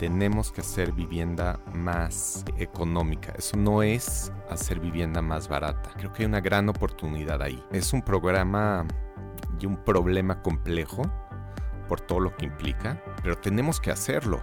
[0.00, 3.34] tenemos que hacer vivienda más económica.
[3.36, 5.90] Eso no es hacer vivienda más barata.
[5.98, 7.62] Creo que hay una gran oportunidad ahí.
[7.70, 8.86] Es un programa
[9.60, 11.02] y un problema complejo
[11.86, 14.42] por todo lo que implica, pero tenemos que hacerlo.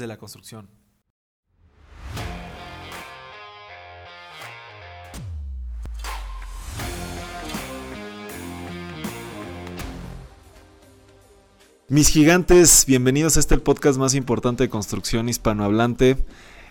[0.00, 0.68] de la construcción.
[11.88, 16.16] Mis gigantes, bienvenidos a este el podcast más importante de construcción hispanohablante.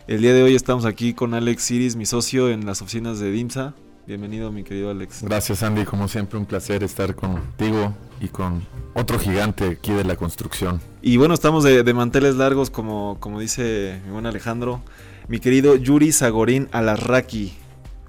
[0.07, 3.31] El día de hoy estamos aquí con Alex Siris, mi socio en las oficinas de
[3.31, 3.75] DIMSA.
[4.07, 5.23] Bienvenido, mi querido Alex.
[5.23, 5.83] Gracias, Andy.
[5.83, 10.79] Como siempre, un placer estar contigo y con otro gigante aquí de la construcción.
[11.01, 14.83] Y bueno, estamos de, manteles largos, como, como dice mi buen Alejandro.
[15.27, 17.53] Mi querido Yuri Zagorín Alarraqui.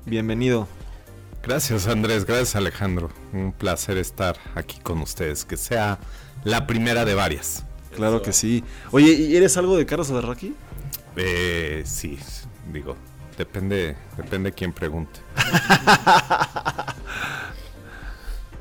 [0.05, 0.69] Bienvenido.
[1.43, 2.27] Gracias, Andrés.
[2.27, 3.09] Gracias, Alejandro.
[3.33, 5.47] Un placer estar aquí con ustedes.
[5.47, 5.99] Que sea
[6.45, 7.65] la primera de varias.
[7.95, 8.63] Claro que sí.
[8.91, 10.55] Oye, ¿y eres algo de Carlos Alarraqui?
[11.17, 12.19] Eh, sí,
[12.71, 12.97] digo,
[13.39, 15.21] Depende, depende de quién pregunte.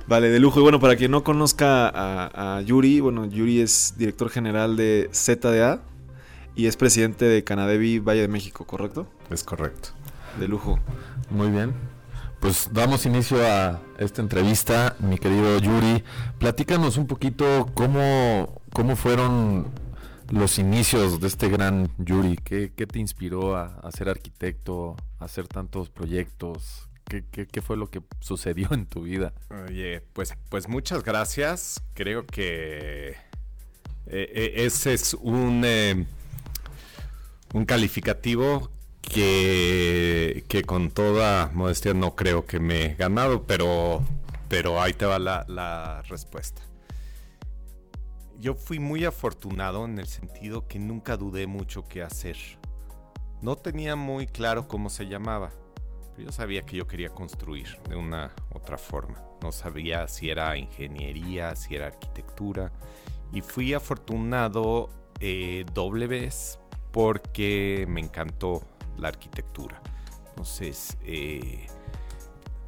[0.07, 0.59] Vale, de lujo.
[0.59, 5.81] Y bueno, para quien no conozca a, Yuri, bueno, Yuri es director general de ZDA
[6.55, 9.07] y es presidente de Canadevi Valle de México, ¿correcto?
[9.31, 9.89] Es correcto.
[10.39, 10.79] De lujo.
[11.31, 11.73] Muy bien.
[12.39, 16.03] Pues damos inicio a esta entrevista, mi querido Yuri.
[16.37, 19.65] Platícanos un poquito cómo, cómo fueron
[20.31, 22.37] los inicios de este gran Yuri?
[22.37, 26.89] ¿Qué, te inspiró a, ser arquitecto, a hacer tantos proyectos?
[27.05, 29.33] ¿Qué, fue lo que sucedió en tu vida?
[29.67, 31.83] Oye, pues, pues muchas gracias.
[31.93, 33.15] Creo que eh,
[34.08, 36.05] eh, ese es un, eh,
[37.53, 38.71] un calificativo
[39.02, 44.03] que, que, con toda modestia no creo que me he ganado, pero,
[44.49, 46.64] pero ahí te va la respuesta
[48.45, 52.38] yo fui muy afortunado en el sentido que nunca dudé mucho qué hacer.
[53.42, 55.50] No tenía muy claro cómo se llamaba,
[56.11, 59.20] pero yo sabía que yo quería construir de una otra forma.
[59.42, 62.72] No sabía si era ingeniería, si era arquitectura.
[63.33, 64.89] Y fui afortunado
[65.20, 66.60] eh, doble vez
[66.92, 68.62] porque me encantó
[68.95, 69.82] la arquitectura.
[70.30, 71.66] Entonces, eh,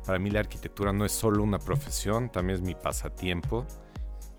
[0.07, 3.67] para mí la arquitectura no es solo una profesión, también es mi pasatiempo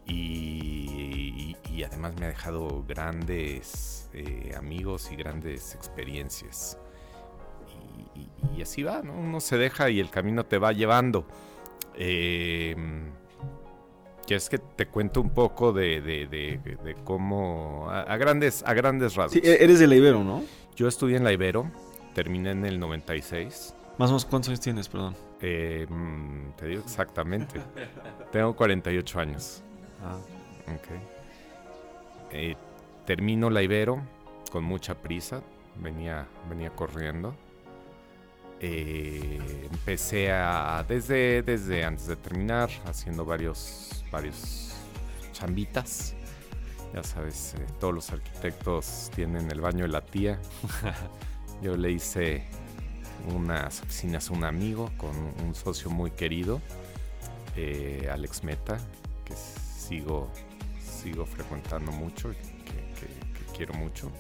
[0.09, 6.77] y, además me ha dejado grandes eh, amigos y grandes experiencias.
[8.57, 9.13] Y, así va, ¿no?
[9.13, 11.25] Uno se deja y el camino te va llevando.
[11.95, 12.75] Eh,
[14.27, 16.61] ¿Quieres que te cuento un poco de,
[17.05, 19.33] cómo, a, grandes, a grandes rasgos?
[19.33, 20.43] Sí, e-, eres de la Ibero, ¿no?
[20.77, 21.71] Yo estudié en la Ibero,
[22.13, 23.75] terminé en el 96.
[23.97, 25.17] Más o menos, ¿cuántos años tienes, perdón?
[25.41, 27.61] Eh, mm, te digo exactamente.
[28.31, 29.63] Tengo 48 años.
[30.03, 30.19] Ah,
[30.67, 31.19] ok.
[32.31, 32.57] Eh,
[33.07, 34.03] termino la Ibero
[34.51, 35.43] con mucha prisa,
[35.77, 37.35] venía, venía corriendo.
[38.61, 44.75] Eh, empecé a, desde, desde antes de terminar, haciendo varios, varios
[45.33, 46.15] chambitas.
[46.95, 50.41] Ya sabes, eh, todos los arquitectos tienen el baño de la tía.
[51.63, 52.45] Yo le hice
[53.35, 55.11] unas oficinas a un amigo con
[55.45, 56.61] un socio muy querido,
[58.13, 58.79] Alex Meta,
[59.25, 60.31] que es sigo,
[60.81, 64.11] sigo frecuentando mucho, que, quiero mucho.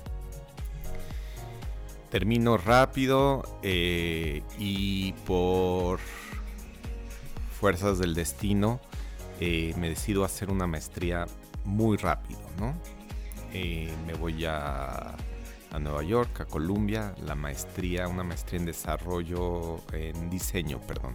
[2.10, 6.00] Termino rápido eh, y por
[7.60, 8.80] fuerzas del destino
[9.40, 11.26] eh, me decido hacer una maestría
[11.64, 12.74] muy rápido, ¿no?
[13.52, 15.14] Eh, me voy a,
[15.70, 21.14] a, Nueva York, a Columbia, la maestría, una maestría en desarrollo, en diseño, perdón,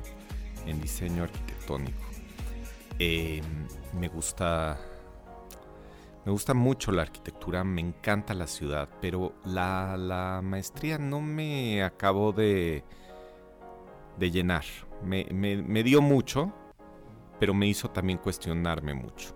[0.68, 2.13] en diseño arquitectónico.
[3.00, 3.44] Em,
[4.00, 4.80] me gusta.
[6.26, 12.32] Me gusta mucho la arquitectura, me encanta la ciudad, pero la, maestría no me acabó
[12.32, 12.86] de,
[14.18, 14.64] de llenar.
[15.04, 16.54] Me, dio mucho,
[17.42, 19.36] pero me hizo también cuestionarme mucho.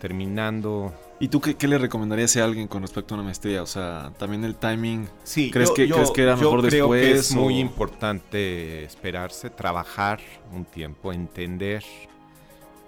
[0.00, 0.94] Terminando.
[1.18, 3.62] ¿Y tú qué, le recomendarías a alguien con respecto a una maestría?
[3.62, 5.10] O sea, también el timing.
[5.24, 7.02] Sí, ¿crees, que, ¿crees que era mejor creo después?
[7.02, 10.20] Que es muy importante esperarse, trabajar
[10.54, 11.84] un tiempo, entender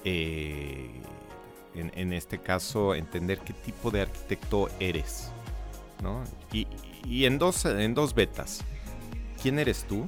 [0.04, 0.90] eh,
[1.75, 5.31] en, este caso, entender qué tipo de arquitecto eres.
[6.02, 6.22] ¿no?
[6.52, 6.66] Y,
[7.06, 8.62] y en, dos, en dos betas.
[9.40, 10.06] ¿Quién eres tú?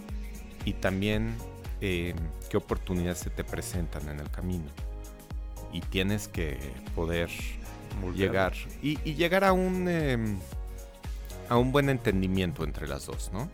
[0.64, 1.34] Y también
[1.80, 2.14] eh,
[2.50, 4.66] qué oportunidades se te presentan en el camino.
[5.72, 6.58] Y tienes que
[6.94, 7.30] poder
[8.14, 10.18] llegar y, y, llegar a un, eh,
[11.48, 13.48] a un buen entendimiento entre las dos, ¿no?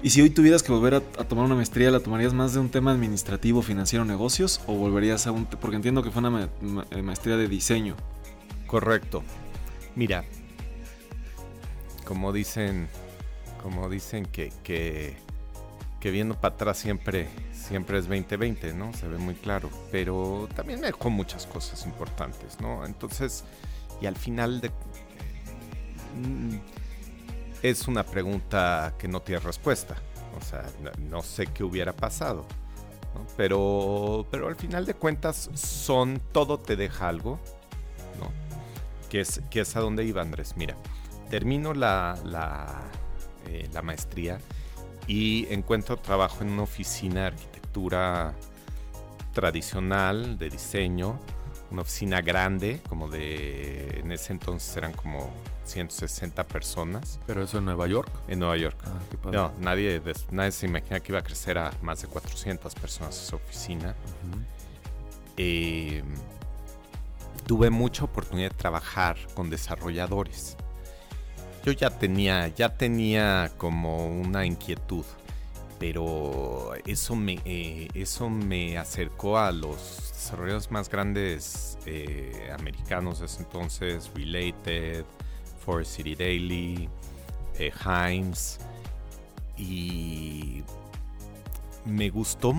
[0.00, 2.68] ¿Y si hoy tuvieras que volver a, tomar una maestría, la tomarías más de un
[2.68, 4.60] tema administrativo, financiero, negocios?
[4.66, 5.46] ¿O volverías a un...
[5.46, 7.96] porque entiendo que fue una ma maestría de diseño?
[8.68, 9.24] Correcto.
[9.96, 10.24] Mira,
[12.04, 12.88] como dicen,
[13.60, 15.16] como dicen que, que,
[15.98, 18.92] que viendo para atrás siempre, siempre es 2020, ¿no?
[18.94, 19.68] Se ve muy claro.
[19.90, 22.86] Pero también me dejó muchas cosas importantes, ¿no?
[22.86, 23.42] Entonces,
[24.00, 24.68] y al final de...
[24.68, 26.58] Mm,
[27.62, 29.96] es una pregunta que no tiene respuesta.
[30.38, 30.64] O sea,
[30.98, 32.46] no, sé qué hubiera pasado.
[33.36, 37.40] Pero, pero al final de cuentas, son todo te deja algo.
[38.20, 38.30] ¿no?
[39.08, 40.54] Que, es, que es a donde iba Andrés.
[40.56, 40.76] Mira,
[41.30, 42.82] termino la, la,
[43.46, 44.38] eh, la maestría
[45.06, 48.34] y encuentro trabajo en una oficina de arquitectura
[49.32, 51.18] tradicional, de diseño.
[51.70, 54.00] Una oficina grande, como de.
[54.00, 55.30] En ese entonces eran como
[55.68, 57.20] 160 personas.
[57.26, 58.10] ¿Pero eso en Nueva York?
[58.28, 58.76] En Nueva York.
[58.84, 60.00] Ah, no, nadie,
[60.30, 63.94] nadie se imagina que iba a crecer a más de 400 personas esa oficina.
[64.24, 64.44] Uh -huh.
[65.36, 66.02] eh,
[67.46, 70.56] tuve mucha oportunidad de trabajar con desarrolladores.
[71.64, 75.04] Yo ya tenía, ya tenía como una inquietud,
[75.78, 83.26] pero eso me, eh, eso me acercó a los desarrolladores más grandes eh, americanos de
[83.26, 85.04] ese entonces, Related,
[85.68, 86.88] Forest City Daily,
[87.58, 88.58] eh, Himes.
[89.58, 90.64] Y
[91.84, 92.54] me gustó.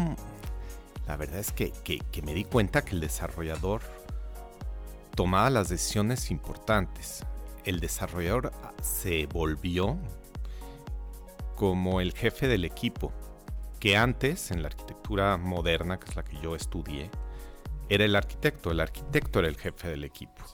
[1.07, 3.81] La verdad es que, que, que, me di cuenta que el desarrollador
[5.15, 7.25] tomaba las decisiones importantes.
[7.65, 8.51] El desarrollador
[8.83, 9.97] se volvió
[11.55, 13.11] como el jefe del equipo,
[13.79, 17.09] que antes, en la arquitectura moderna, que es la que yo estudié,
[17.89, 18.69] era el arquitecto.
[18.69, 20.45] El arquitecto era el jefe del equipo.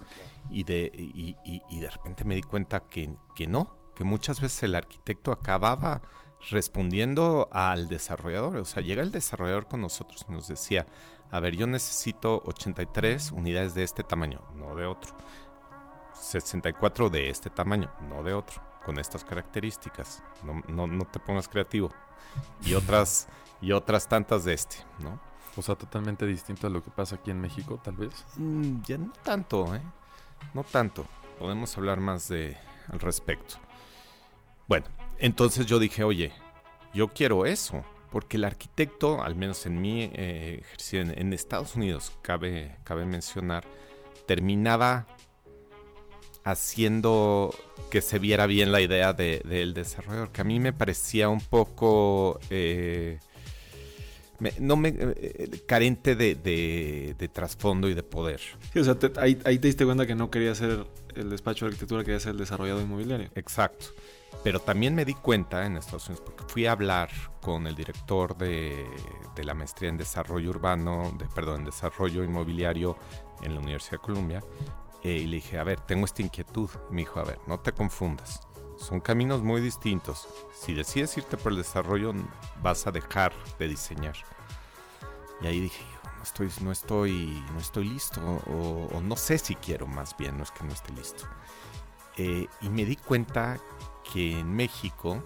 [0.49, 4.41] Y de, y, y, y de repente me di cuenta que, que, no, que muchas
[4.41, 6.01] veces el arquitecto acababa
[6.49, 8.57] respondiendo al desarrollador.
[8.57, 10.85] O sea, llega el desarrollador con nosotros y nos decía,
[11.31, 15.15] a ver, yo necesito 83 unidades de este tamaño, no de otro.
[16.13, 20.23] 64 de este tamaño, no de otro, con estas características.
[20.43, 21.91] No, no, no te pongas creativo.
[22.63, 23.27] Y otras,
[23.61, 25.19] y otras tantas de este, ¿no?
[25.57, 28.25] O sea, totalmente distinto a lo que pasa aquí en México, tal vez.
[28.37, 29.81] Mm, ya no tanto, ¿eh?
[30.53, 31.05] No tanto.
[31.39, 32.57] Podemos hablar más de
[32.91, 33.55] al respecto.
[34.67, 34.85] Bueno,
[35.17, 36.31] entonces yo dije, oye,
[36.93, 37.83] yo quiero eso.
[38.11, 43.65] Porque el arquitecto, al menos en mi eh, en, Estados Unidos, cabe, cabe mencionar,
[44.25, 45.05] terminaba
[46.45, 47.53] haciendo
[47.89, 51.27] que se viera bien la idea del de, de desarrollador, que a mí me parecía
[51.27, 52.39] un poco...
[52.49, 53.19] Eh,
[54.39, 58.41] me, no me eh, carente de, de, de trasfondo y de poder.
[58.73, 60.85] Sí, o sea, te, ahí, ahí, te diste cuenta que no quería ser
[61.15, 63.29] el despacho de arquitectura, quería ser el desarrollado inmobiliario.
[63.35, 63.87] Exacto.
[64.43, 67.09] Pero también me di cuenta en Estados Unidos, porque fui a hablar
[67.41, 68.85] con el director de,
[69.35, 72.97] de la maestría en desarrollo urbano, de, perdón, en desarrollo inmobiliario
[73.41, 74.43] en la Universidad de Columbia,
[75.03, 76.69] eh, y le dije, a ver, tengo esta inquietud.
[76.91, 78.41] Me dijo, a ver, no te confundas.
[78.77, 80.27] Son caminos muy distintos.
[80.53, 82.13] Si decides irte por el desarrollo,
[82.61, 84.15] vas a dejar de diseñar.
[85.41, 85.83] Y ahí dije,
[86.17, 88.21] no estoy, no estoy, no estoy listo.
[88.47, 91.25] O, no sé si quiero más bien, no es que no esté listo.
[92.17, 93.57] Eh, y me di cuenta
[94.11, 95.23] que en México,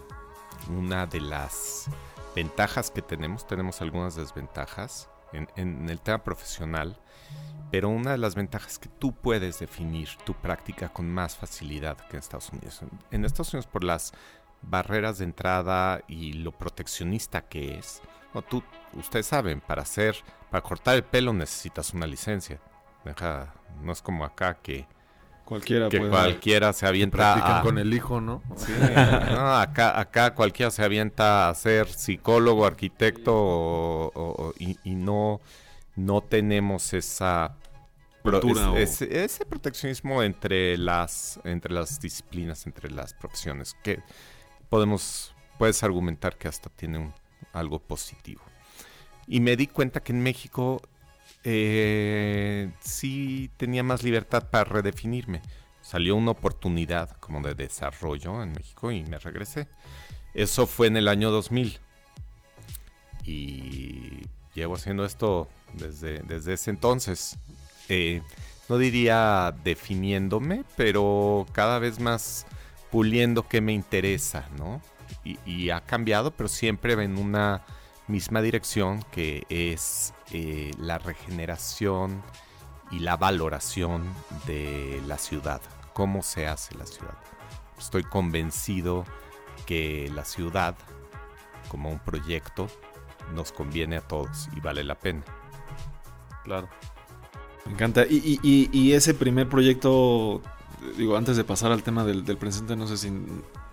[0.70, 1.88] una de las
[2.36, 7.00] ventajas que tenemos, tenemos algunas desventajas en, en el tema profesional,
[7.72, 11.98] pero una de las ventajas es que tú puedes definir tu práctica con más facilidad
[11.98, 12.82] que en Estados Unidos.
[13.12, 14.14] En Estados Unidos por las
[14.62, 18.02] barreras de entrada y lo proteccionista que es.
[18.34, 20.16] No, tú, ustedes saben, para hacer,
[20.50, 22.60] para cortar el pelo necesitas una licencia.
[23.06, 24.88] Deja, no es como acá que
[25.46, 28.42] cualquiera, que puede cualquiera se avienta a, con el hijo, ¿no?
[28.56, 28.74] Sí,
[29.32, 35.40] no, acá, acá cualquiera se avienta a ser psicólogo, arquitecto o, o, y, y no
[35.96, 37.58] no tenemos esa
[38.24, 38.78] pro, es, o...
[38.78, 44.02] ese, ese, proteccionismo entre las entre las disciplinas, entre las profesiones, que
[44.70, 47.14] podemos puedes argumentar que hasta tiene un,
[47.54, 48.42] algo positivo.
[49.28, 50.82] Y me di cuenta que en México
[51.44, 55.42] eh, sí tenía más libertad para redefinirme.
[55.82, 59.68] Salió una oportunidad como de desarrollo en México y me regresé.
[60.34, 61.80] Eso fue en el año 2000.
[63.24, 64.22] Y
[64.60, 67.38] llevo haciendo esto desde, desde ese entonces.
[67.88, 68.22] Eh,
[68.70, 72.46] no diría definiéndome, pero cada vez más
[72.92, 74.82] puliendo qué me interesa, ¿no?
[75.46, 77.64] Y, ha cambiado, pero siempre en una
[78.08, 82.24] misma dirección que es eh, la regeneración
[82.92, 84.04] y la valoración
[84.46, 85.62] de la ciudad,
[85.94, 87.18] cómo se hace la ciudad.
[87.78, 89.06] Estoy convencido
[89.66, 90.76] que la ciudad,
[91.70, 92.68] como un proyecto,
[93.34, 95.24] nos conviene a todos y vale la pena.
[96.44, 96.70] Claro.
[97.66, 98.06] Me encanta.
[98.10, 100.42] Y, ese primer proyecto,
[100.98, 103.12] digo, antes de pasar al tema del, presente, no sé si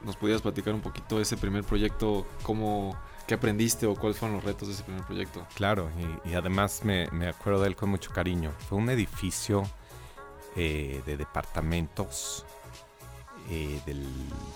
[0.05, 2.97] nos podías platicar un poquito ese primer proyecto, cómo,
[3.27, 5.47] qué aprendiste o cuáles fueron los retos de ese primer proyecto.
[5.55, 5.91] Claro,
[6.25, 8.53] y, además me, acuerdo de él con mucho cariño.
[8.69, 9.65] Fue un edificio
[10.57, 12.45] eh, de departamentos
[13.49, 14.05] eh, del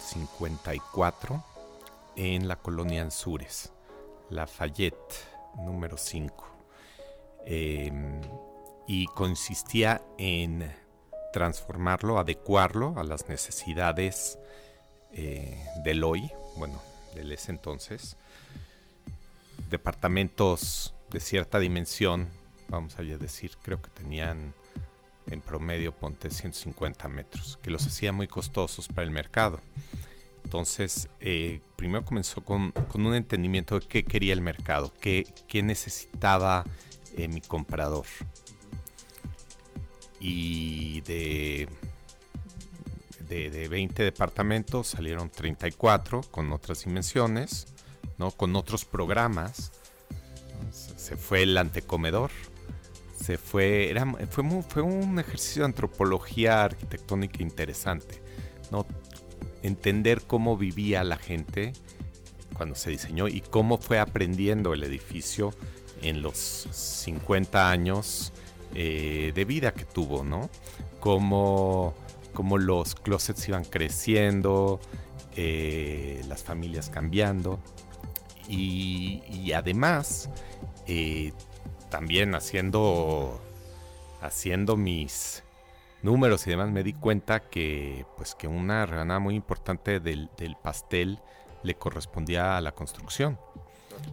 [0.03, 1.45] 54
[2.17, 3.73] en la colonia Anzures,
[4.31, 5.15] Lafayette,
[5.57, 6.51] número 5
[8.87, 10.69] y consistía en
[11.33, 14.39] transformarlo, adecuarlo a las necesidades
[15.13, 16.83] eh, del hoy, bueno,
[17.15, 18.17] del ese entonces.
[19.71, 22.29] Departamentos de cierta dimensión,
[22.69, 24.55] vamos a decir, creo que tenían
[25.27, 29.61] en promedio, ponte 150 metros, que los hacía muy costosos para el mercado.
[30.51, 35.25] Entonces, eh, primero comenzó con, un entendimiento de qué quería el mercado, qué,
[35.63, 36.65] necesitaba
[37.17, 38.05] eh, mi comprador
[40.19, 41.69] y de,
[43.29, 47.69] de, 20 departamentos salieron 34 con otras dimensiones,
[48.19, 48.33] ¿no?
[48.33, 49.71] con otros programas.
[50.73, 52.33] Se fue el antecomedor,
[53.23, 58.21] se fue, era, fue, fue un ejercicio de antropología arquitectónica interesante,
[58.73, 58.85] ¿no?
[59.63, 61.73] Entender cómo vivía la gente
[62.55, 65.55] cuando se diseñó y cómo fue aprendiendo el edificio
[66.03, 68.33] en los 50 años
[68.75, 70.51] eh, de vida que tuvo, ¿no?
[71.01, 71.95] Como,
[72.59, 74.81] los closets iban creciendo,
[75.37, 77.59] eh, las familias cambiando
[78.49, 80.31] y, además
[80.87, 81.33] eh,
[81.89, 83.41] también haciendo,
[84.21, 85.43] haciendo mis
[86.03, 90.57] números y demás me di cuenta que pues que una rebanada muy importante del, del
[90.57, 91.21] pastel
[91.63, 93.39] le correspondía a la construcción.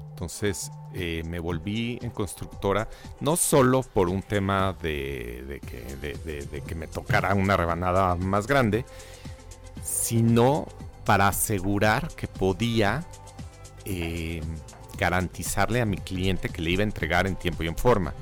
[0.09, 2.89] Entonces eh, me volví en constructora,
[3.19, 8.83] no solo por un tema de, que, me tocara una rebanada más grande,
[9.83, 10.67] sino
[11.05, 13.05] para asegurar que podía
[13.85, 14.41] eh,
[14.97, 18.13] garantizarle a mi cliente que le iba a entregar en tiempo y en forma.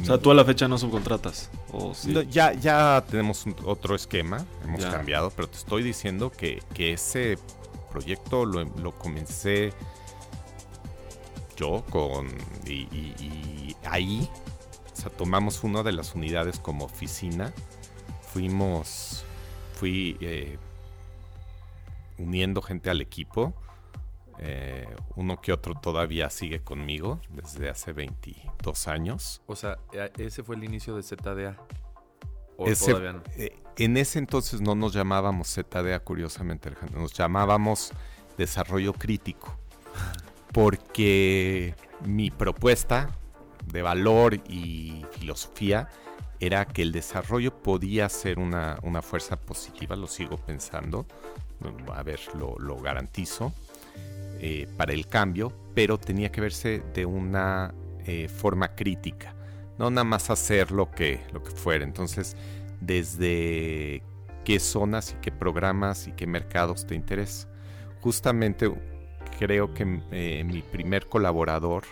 [0.00, 1.50] O sea, tú a la fecha no subcontratas.
[2.28, 7.38] ya, ya tenemos otro esquema, hemos cambiado, pero te estoy diciendo que, ese
[7.90, 9.72] proyecto lo, lo comencé
[11.56, 12.28] yo con...
[12.66, 14.28] Y, ahí,
[14.92, 17.52] o sea, tomamos una de las unidades como oficina,
[18.32, 19.24] fuimos,
[19.74, 20.58] fui eh,
[22.18, 23.54] uniendo gente al equipo.
[24.38, 29.42] Eh, uno que otro todavía sigue conmigo desde hace 22 años.
[29.46, 31.56] O sea, eh, ese fue el inicio de ZDA.
[32.58, 33.22] ¿O todavía
[33.76, 36.72] en ese entonces no nos llamábamos ZDA, curiosamente.
[36.94, 37.92] Nos llamábamos
[38.38, 39.58] desarrollo crítico
[40.52, 41.74] porque
[42.04, 43.10] mi propuesta
[43.66, 45.88] de valor y filosofía
[46.40, 51.06] era que el desarrollo podía ser una, fuerza positiva, lo sigo pensando,
[51.94, 53.54] a ver, lo, garantizo,
[54.40, 57.74] eh, para el cambio, pero tenía que verse de una
[58.06, 59.34] eh, forma crítica,
[59.78, 61.84] no nada más hacer lo que, lo que fuera.
[61.84, 62.36] Entonces,
[62.80, 64.02] desde
[64.44, 67.48] qué zonas y qué programas y qué mercados te interesa.
[68.00, 68.72] Justamente
[69.38, 71.84] creo que eh, mi primer colaborador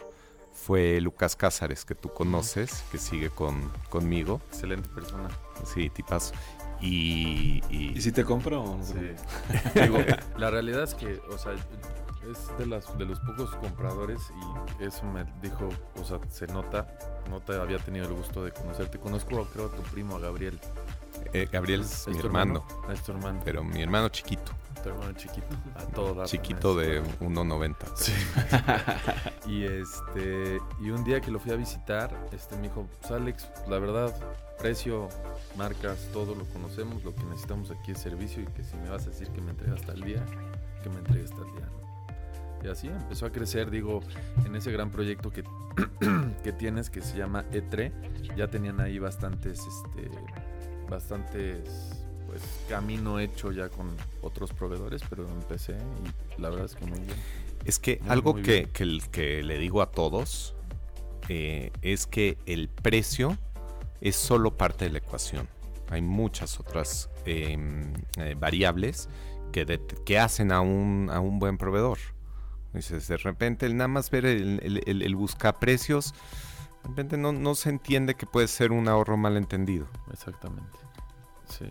[0.53, 4.41] fue Lucas Cázares, que tú conoces, que sigue con, conmigo.
[4.51, 5.29] Excelente persona.
[5.65, 6.33] Sí, tipazo.
[6.81, 8.85] Y, y, si te compro o no?
[8.85, 8.95] Sí.
[10.37, 11.55] la realidad es que, o sea,
[12.31, 14.21] es de, las, de los pocos compradores
[14.81, 15.69] y eso me dijo,
[16.01, 16.87] o sea, se nota,
[17.31, 18.99] no te había tenido el gusto de conocerte.
[18.99, 20.59] Conozco, creo, a tu primo, a Gabriel.
[21.33, 22.65] Eh, Gabriel es, mi hermano.
[22.93, 23.41] Es tu hermano.
[23.45, 24.53] Pero mi hermano chiquito
[24.89, 25.47] hermano chiquito.
[25.75, 27.75] A todo Chiquito de 1.90.
[27.97, 28.13] Sí.
[29.51, 33.49] y este y un día que lo fui a visitar, este me dijo, pues Alex,
[33.69, 34.15] la verdad,
[34.59, 35.09] precio,
[35.57, 39.07] marcas, todo lo conocemos, lo que necesitamos aquí es servicio y que si me vas
[39.07, 40.25] a decir que me entregas el día,
[40.83, 41.84] que me entregues el día.
[42.65, 44.01] Y así empezó a crecer, digo,
[44.47, 45.45] en ese gran proyecto que,
[46.43, 47.93] que tienes que se llama E3,
[48.37, 50.11] ya tenían ahí bastantes, este,
[50.89, 55.77] bastantes pues, camino hecho ya con otros proveedores, pero empecé
[56.39, 57.17] y la verdad es que muy bien.
[57.67, 60.55] Es que algo que, que, le digo a todos
[61.29, 63.37] eh, es que el precio
[64.01, 65.49] es solo parte de la ecuación.
[65.91, 69.09] Hay muchas otras em, eh, variables
[69.53, 71.99] que, que hacen a un, a un buen proveedor.
[72.75, 75.17] Dices, de repente, el nada más ver el, el, el,
[76.85, 79.89] de repente no, no, se entiende que puede ser un ahorro malentendido.
[80.13, 80.77] Exactamente.
[81.49, 81.67] Sí.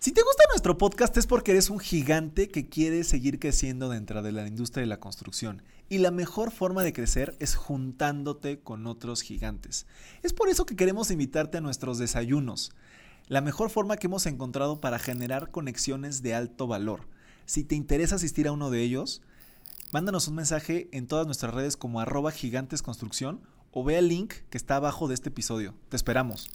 [0.00, 4.22] Si te gusta nuestro podcast es porque eres un gigante que quiere seguir creciendo dentro
[4.22, 5.62] de la industria de la construcción.
[5.88, 9.86] Y la mejor forma de crecer es juntándote con otros gigantes.
[10.22, 12.72] Es por eso que queremos invitarte a nuestros desayunos.
[13.28, 17.08] La mejor forma que hemos encontrado para generar conexiones de alto valor.
[17.44, 19.20] Si te interesa asistir a uno de ellos,
[19.92, 24.56] Mándanos un mensaje en todas nuestras redes como arroba gigantesconstrucción o ve el link que
[24.56, 25.74] está abajo de este episodio.
[25.90, 26.48] Te esperamos.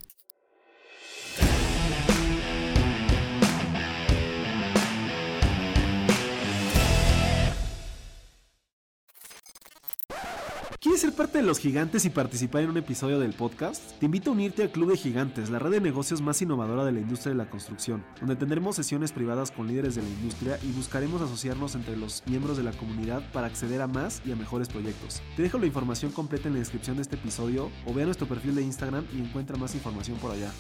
[10.80, 13.98] ¿Quieres ser parte de los gigantes y participar en un episodio del podcast?
[13.98, 16.92] Te invito a unirte al Club de Gigantes, la red de negocios más innovadora de
[16.92, 20.72] la industria de la construcción, donde tendremos sesiones privadas con líderes de la industria y
[20.74, 24.70] buscaremos asociarnos entre los miembros de la comunidad para acceder a más y a mejores
[24.70, 25.24] proyectos.
[25.36, 28.28] Te dejo la información completa en la descripción de este episodio o ve a nuestro
[28.28, 30.52] perfil de Instagram y encuentra más información por allá.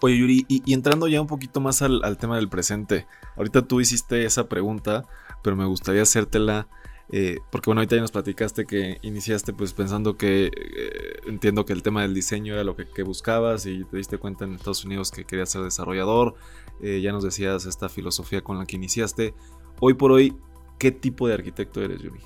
[0.00, 4.26] Oye Yuri, y, entrando ya un poquito más al tema del presente, ahorita tú hiciste
[4.26, 5.02] esa pregunta,
[5.42, 6.68] pero me gustaría hacértela
[7.10, 11.74] eh, porque bueno, ahorita ya nos platicaste que iniciaste pues pensando que eh, entiendo que
[11.74, 15.10] el tema del diseño era lo que, buscabas y te diste cuenta en Estados Unidos
[15.10, 16.34] que querías ser desarrollador.
[16.80, 19.34] Eh, ya nos decías esta filosofía con la que iniciaste.
[19.80, 20.36] Hoy por hoy,
[20.78, 22.20] ¿qué tipo de arquitecto eres, Yuri?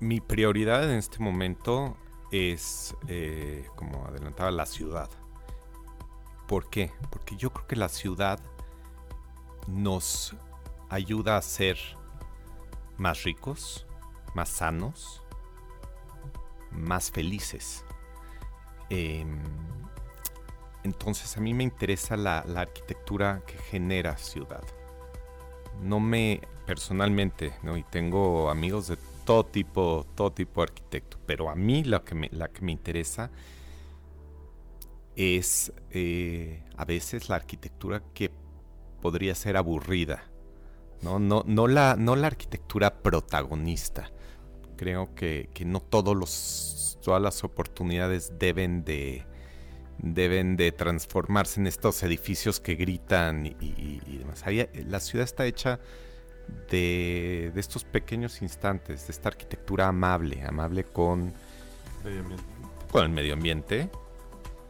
[0.00, 1.96] Mi prioridad en este momento
[2.30, 2.94] es,
[3.76, 5.08] como adelantaba, la ciudad.
[6.48, 6.90] ¿Por qué?
[7.10, 8.40] Porque yo creo que la ciudad
[9.68, 10.34] nos
[10.88, 11.78] ayuda a ser
[12.96, 13.86] más ricos,
[14.34, 15.22] más sanos,
[16.70, 17.84] más felices.
[18.90, 19.40] Em,
[20.84, 24.62] entonces a mí me interesa la, arquitectura que genera ciudad.
[25.80, 27.76] No me personalmente, ¿no?
[27.76, 32.14] y tengo amigos de todo tipo, todo tipo de arquitecto, pero a mí la que
[32.14, 33.30] me, que me interesa
[35.16, 38.30] es eh, a veces la arquitectura que
[39.00, 40.31] podría ser aburrida
[41.02, 41.18] ¿no?
[41.18, 44.10] No, no, la, no la arquitectura protagonista.
[44.76, 49.24] Creo que, no todos los, todas las oportunidades deben de,
[49.98, 54.44] deben de transformarse en estos edificios que gritan y, demás.
[54.88, 55.78] la ciudad está hecha
[56.70, 61.32] de, estos pequeños instantes, de esta arquitectura amable, amable con,
[62.90, 63.88] con el medio ambiente,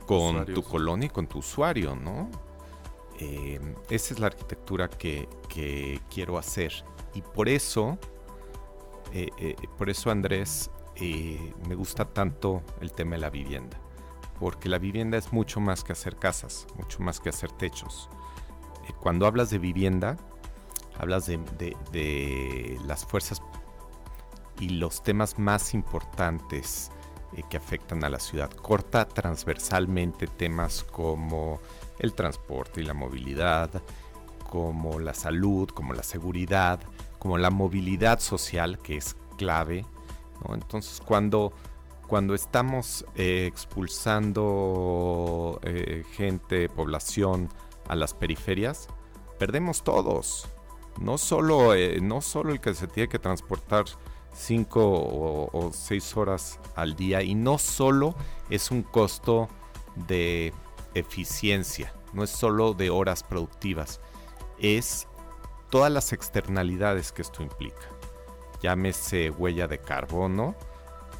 [0.07, 2.31] con tu colonia y con tu usuario, ¿no?
[3.22, 5.28] Eh, esa es la arquitectura que,
[6.12, 6.72] quiero hacer.
[7.14, 7.98] Y por eso,
[9.12, 10.70] eh, eh, por eso Andrés,
[11.68, 13.78] me gusta tanto el tema de la vivienda.
[14.40, 18.08] Porque la vivienda es mucho más que hacer casas, mucho más que hacer techos.
[19.00, 20.16] cuando hablas de vivienda,
[20.98, 21.38] hablas de,
[21.92, 23.40] de las fuerzas
[24.58, 26.90] y los temas más importantes
[27.48, 28.50] que afectan a la ciudad.
[28.50, 31.61] Corta transversalmente temas como
[32.02, 33.82] el transporte y la movilidad,
[34.50, 36.80] como la salud, como la seguridad,
[37.18, 39.86] como la movilidad social, que es clave.
[40.48, 41.52] Entonces, cuando,
[42.06, 47.48] cuando estamos eh, expulsando eh, gente, población
[47.88, 48.88] a las periferias,
[49.38, 50.48] perdemos todos.
[51.00, 53.84] No solo, eh, no solo el que se tiene que transportar
[54.34, 58.14] cinco o, o seis horas al día y no solo
[58.50, 59.48] es un costo
[60.08, 60.52] de
[60.94, 64.00] eficiencia, no es solo de horas productivas,
[64.59, 65.09] es
[65.70, 67.88] todas las externalidades que esto implica.
[68.62, 70.55] Llámese huella de carbono,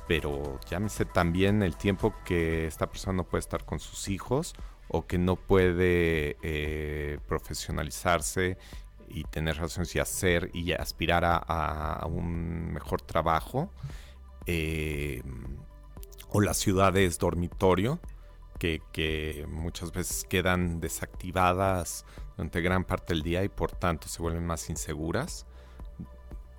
[0.07, 4.55] pero llámese también el tiempo que esta persona no puede estar con sus hijos
[4.89, 8.59] o que no puede eh, profesionalizarse
[9.09, 13.71] y tener relaciones y hacer y aspirar a, un mejor trabajo.
[14.47, 15.23] Eh,
[16.33, 18.01] o las ciudades dormitorio,
[18.93, 22.05] que, muchas veces quedan desactivadas
[22.37, 25.47] durante gran parte del día y por tanto se vuelven más inseguras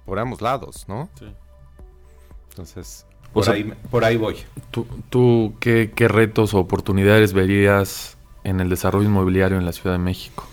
[0.06, 1.10] por ambos lados, ¿no?
[1.18, 1.34] Sí.
[2.50, 4.36] Entonces, por, ahí, por ahí voy.
[4.70, 10.04] ¿Tú, tú qué, retos o oportunidades verías en el desarrollo inmobiliario en la Ciudad de
[10.04, 10.46] México?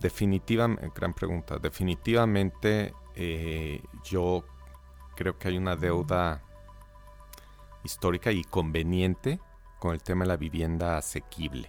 [0.00, 1.58] Definitivamente, gran pregunta.
[1.58, 4.44] Definitivamente eh, yo
[5.16, 6.42] creo que hay una deuda
[7.84, 9.40] histórica y conveniente
[9.82, 11.68] con el tema de la vivienda asequible.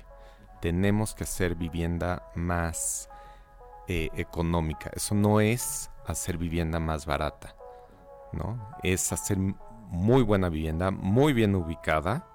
[0.62, 3.10] Tenemos que hacer vivienda más
[3.88, 4.92] eh, económica.
[4.94, 7.56] Eso no es hacer vivienda más barata,
[8.32, 8.70] ¿no?
[8.84, 12.28] Es hacer muy buena vivienda, muy bien ubicada,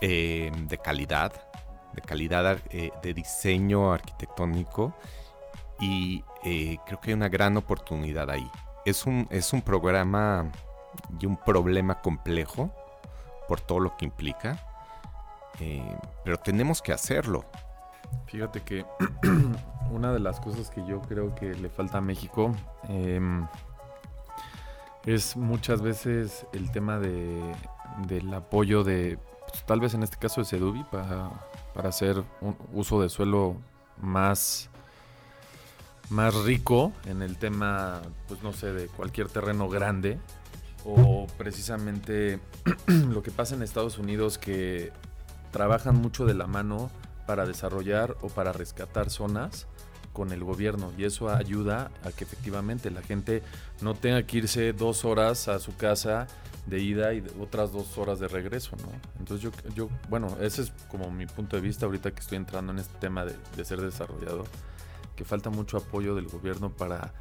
[0.00, 1.32] eh, de calidad,
[1.92, 4.96] de calidad eh, de diseño arquitectónico
[5.78, 8.50] y eh, creo que hay una gran oportunidad ahí.
[8.84, 10.50] Es un, es un programa
[11.20, 12.74] y un problema complejo
[13.46, 14.71] por todo lo que implica,
[16.24, 17.44] pero tenemos que hacerlo.
[18.26, 18.84] Fíjate que
[19.90, 22.54] una de las cosas que yo creo que le falta a México
[22.88, 23.46] em,
[25.04, 27.54] es muchas veces el tema de,
[28.06, 31.30] del apoyo de, pues, tal vez en este caso de Sedubi, para,
[31.74, 33.56] para hacer un uso de suelo
[34.00, 34.70] más,
[36.10, 40.18] más rico en el tema, pues no sé, de cualquier terreno grande.
[40.84, 42.40] O precisamente
[42.86, 44.90] lo que pasa en Estados Unidos que
[45.52, 46.90] trabajan mucho de la mano
[47.26, 49.68] para desarrollar o para rescatar zonas
[50.12, 53.42] con el gobierno y eso ayuda a que efectivamente la gente
[53.80, 56.26] no tenga que irse dos horas a su casa
[56.66, 58.76] de ida y otras dos horas de regreso.
[59.18, 62.78] Entonces yo, bueno, ese es como mi punto de vista ahorita que estoy entrando en
[62.78, 64.44] este tema de, ser desarrollado,
[65.16, 67.12] que falta mucho apoyo del gobierno para,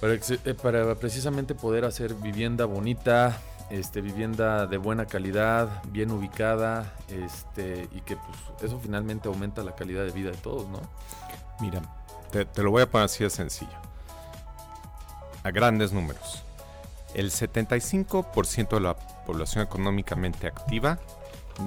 [0.00, 3.38] para, eh, para precisamente poder hacer vivienda bonita,
[3.72, 9.74] este, vivienda de buena calidad, bien ubicada, este, y que pues eso finalmente aumenta la
[9.74, 10.80] calidad de vida de todos, ¿no?
[11.58, 11.80] Mira,
[12.30, 13.72] te, lo voy a poner así de sencillo.
[15.42, 16.44] A grandes números.
[17.14, 20.98] El 75% de la población económicamente activa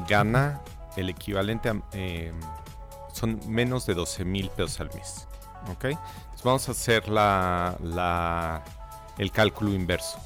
[0.08, 0.62] gana
[0.96, 1.76] el equivalente a...
[1.92, 2.40] Em,
[3.14, 5.28] son menos de 12 mil pesos al mes.
[5.72, 5.98] ¿Ok?
[6.44, 8.64] Vamos a hacer la,
[9.18, 10.20] el cálculo inverso.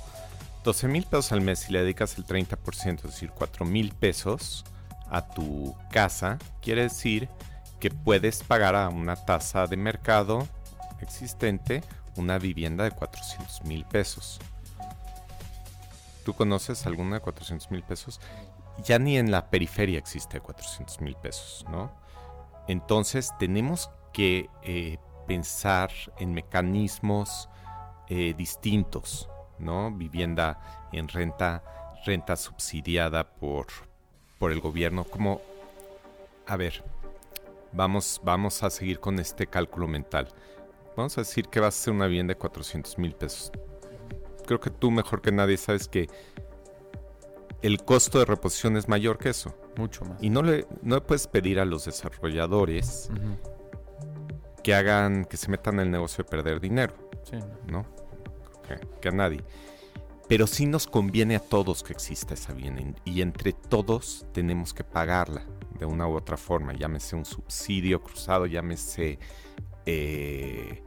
[0.69, 4.63] 12 mil pesos al mes si le dedicas el 30%, es decir, 4 mil pesos
[5.09, 7.27] a tu casa, quiere decir
[7.79, 10.47] que puedes pagar a una tasa de mercado
[11.01, 11.81] existente
[12.17, 14.39] una vivienda de 400 mil pesos.
[16.23, 18.21] ¿Tú conoces alguna de 400 mil pesos?
[18.83, 21.91] Ya ni en la periferia existe 400 mil pesos, ¿no?
[22.67, 27.49] Entonces tenemos que eh, pensar en mecanismos
[28.07, 29.28] eh, distintos,
[29.59, 29.91] ¿no?
[29.91, 31.63] Vivienda en renta,
[32.05, 33.67] renta subsidiada por,
[34.37, 35.41] por el gobierno, como,
[36.47, 36.83] a ver,
[37.71, 40.27] Vamos, vamos a seguir con este cálculo mental.
[40.95, 43.51] Vamos a decir que vas a hacer una vivienda de 400 mil pesos.
[44.45, 46.07] Creo que tú mejor que nadie sabes que
[47.61, 49.55] el costo de reposición es mayor que eso.
[49.77, 50.21] Mucho más.
[50.21, 53.09] Y no le, no puedes pedir a los desarrolladores
[54.63, 56.95] que hagan, que se metan en el negocio de perder dinero.
[57.23, 57.37] Sí.
[57.67, 57.85] ¿No?
[59.01, 59.43] Que a nadie.
[60.29, 64.83] Pero sí nos conviene a todos que exista esa vivienda y entre todos tenemos que
[64.83, 65.43] pagarla
[65.79, 69.17] de una u otra forma, llámese un subsidio cruzado, llámese
[69.87, 70.83] eh,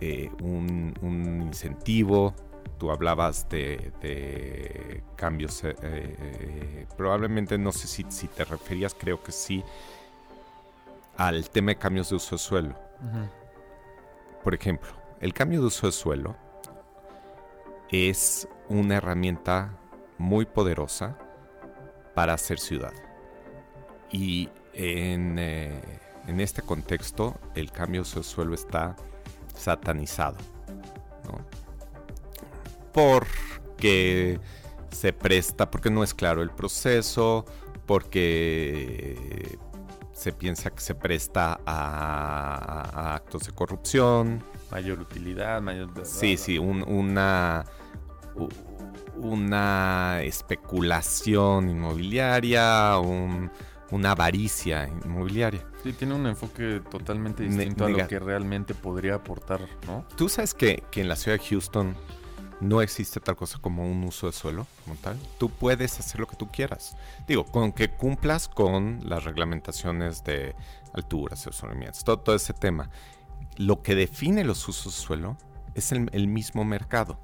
[0.00, 0.92] eh, un,
[1.46, 2.34] incentivo.
[2.78, 9.64] Tú hablabas de, cambios, eh, probablemente no sé si, si, te referías, creo que sí,
[11.16, 12.74] al tema de cambios de uso de suelo.
[14.42, 16.43] Por ejemplo, el cambio de uso de suelo
[17.94, 19.78] es una herramienta
[20.18, 21.18] muy poderosa
[22.14, 22.92] para hacer ciudad.
[24.10, 25.80] Y en, eh,
[26.26, 28.96] en este contexto, el cambio de suelo está
[29.54, 30.38] satanizado.
[32.92, 34.38] Porque
[34.90, 37.44] se presta, porque no es claro el proceso,
[37.86, 39.58] porque
[40.12, 44.44] se piensa que se presta a, actos de corrupción.
[44.70, 45.90] Mayor utilidad, mayor...
[46.04, 47.64] Sí, sí, una,
[49.16, 53.50] una especulación inmobiliaria, un,
[53.90, 55.64] una avaricia inmobiliaria.
[55.82, 60.06] Sí, tiene un enfoque totalmente distinto a lo que realmente podría aportar, ¿no?
[60.16, 61.96] Tú sabes que, en la ciudad de Houston
[62.60, 65.18] no existe tal cosa como un uso de suelo como tal.
[65.38, 66.96] Tú puedes hacer lo que tú quieras.
[67.26, 70.54] Digo, con que cumplas con las reglamentaciones de
[70.92, 72.90] alturas, estacionamientos, todo, todo ese tema.
[73.56, 75.36] Lo que define los usos de suelo
[75.74, 77.18] es el, mismo mercado.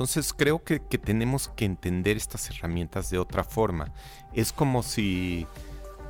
[0.00, 3.92] Entonces creo que, tenemos que entender estas herramientas de otra forma.
[4.32, 5.46] Es como si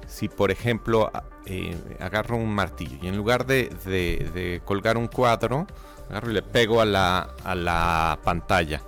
[0.06, 1.10] si por ejemplo
[1.44, 5.66] eh, agarro un martillo y en lugar de, colgar un cuadro,
[6.08, 8.80] agarro y le pego a la, a la pantalla.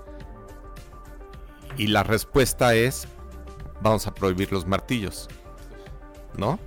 [1.76, 3.08] Y la respuesta es,
[3.80, 5.28] vamos a prohibir los martillos.
[6.36, 6.60] ¿No?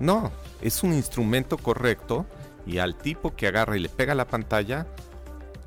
[0.00, 2.24] No, es un instrumento correcto
[2.64, 4.86] y al tipo que agarra y le pega a la pantalla,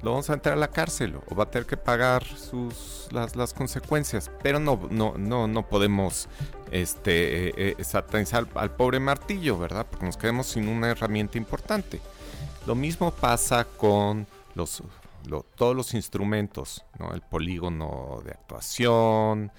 [0.01, 3.35] lo vamos a entrar a la cárcel o va a tener que pagar sus, las,
[3.35, 4.29] las consecuencias.
[4.43, 6.27] Pero no, no, no, no podemos
[6.71, 9.87] este, eh, eh, satanizar al pobre martillo, ¿verdad?
[9.89, 11.99] Porque nos quedamos sin una herramienta importante.
[12.67, 14.83] Lo mismo pasa con los,
[15.55, 17.13] todos los instrumentos, ¿no?
[17.13, 19.51] El polígono de actuación,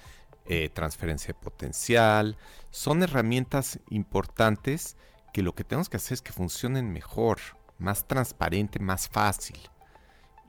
[0.45, 2.37] eh, transferencia de potencial.
[2.71, 4.95] Son herramientas importantes
[5.33, 7.39] que lo que tenemos que hacer es que funcionen mejor,
[7.77, 9.59] más transparente, más fácil.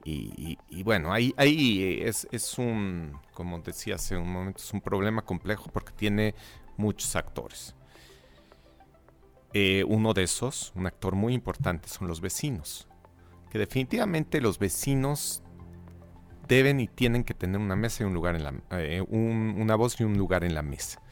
[0.04, 5.22] Y, bueno, ahí, ahí es, es, un, como decía hace un momento, es un problema
[5.22, 6.34] complejo porque tiene
[6.76, 7.74] muchos actores.
[9.52, 12.88] Eh, uno de esos, un actor muy importante, son los vecinos.
[13.50, 15.42] Que definitivamente los vecinos
[16.48, 20.00] deben y tienen que tener una mesa y un lugar en la, eh, una voz
[20.00, 21.02] y un lugar en la mesa.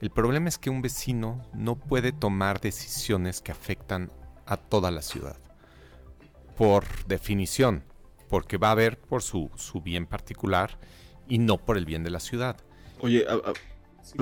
[0.00, 4.10] El problema es que un vecino no puede tomar decisiones que afectan
[4.44, 5.38] a toda la ciudad.
[6.56, 7.84] Por definición,
[8.34, 10.76] porque va a ver por su, su bien particular
[11.28, 12.56] y no por el bien de la ciudad.
[12.98, 13.24] Oye,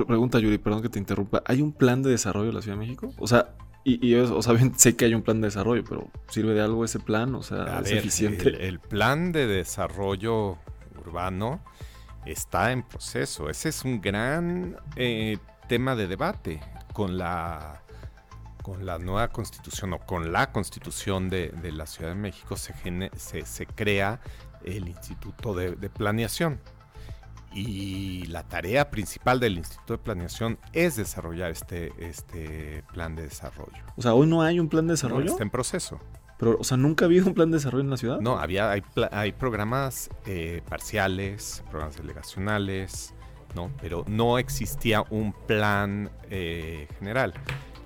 [0.05, 1.41] pregunta Yuri, perdón que te interrumpa.
[1.47, 3.11] ¿Hay un plan de desarrollo de la Ciudad de México?
[3.17, 6.53] O sea, y, y o sea, sé que hay un plan de desarrollo, pero ¿sirve
[6.53, 7.33] de algo ese plan?
[7.33, 8.67] O sea, ¿es eficiente?
[8.67, 10.59] El, plan de desarrollo
[11.03, 11.63] urbano
[12.27, 13.49] está en proceso.
[13.49, 16.59] Ese es un gran eh, tema de debate
[16.93, 17.82] con la
[18.63, 22.73] con la nueva constitución o con la constitución de, la Ciudad de México se,
[23.45, 24.21] se, crea
[24.63, 26.59] el Instituto de, de, Planeación.
[27.53, 33.83] Y la tarea principal del Instituto de Planeación es desarrollar este, este plan de desarrollo.
[33.95, 35.29] O sea, hoy no hay un plan de desarrollo.
[35.29, 35.99] está en proceso.
[36.39, 38.19] Pero, o sea, ¿nunca ha habido un plan de desarrollo en la ciudad?
[38.21, 43.13] No, había, hay, hay programas eh, parciales, programas delegacionales,
[43.55, 43.69] ¿no?
[43.81, 47.33] Pero no existía un plan eh, general.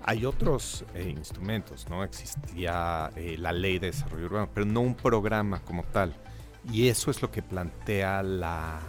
[0.07, 2.03] Hay otros eh, instrumentos, ¿no?
[2.03, 6.15] Existía la ley de desarrollo urbano, pero no un programa como tal.
[6.71, 8.79] Y eso es lo que plantea la,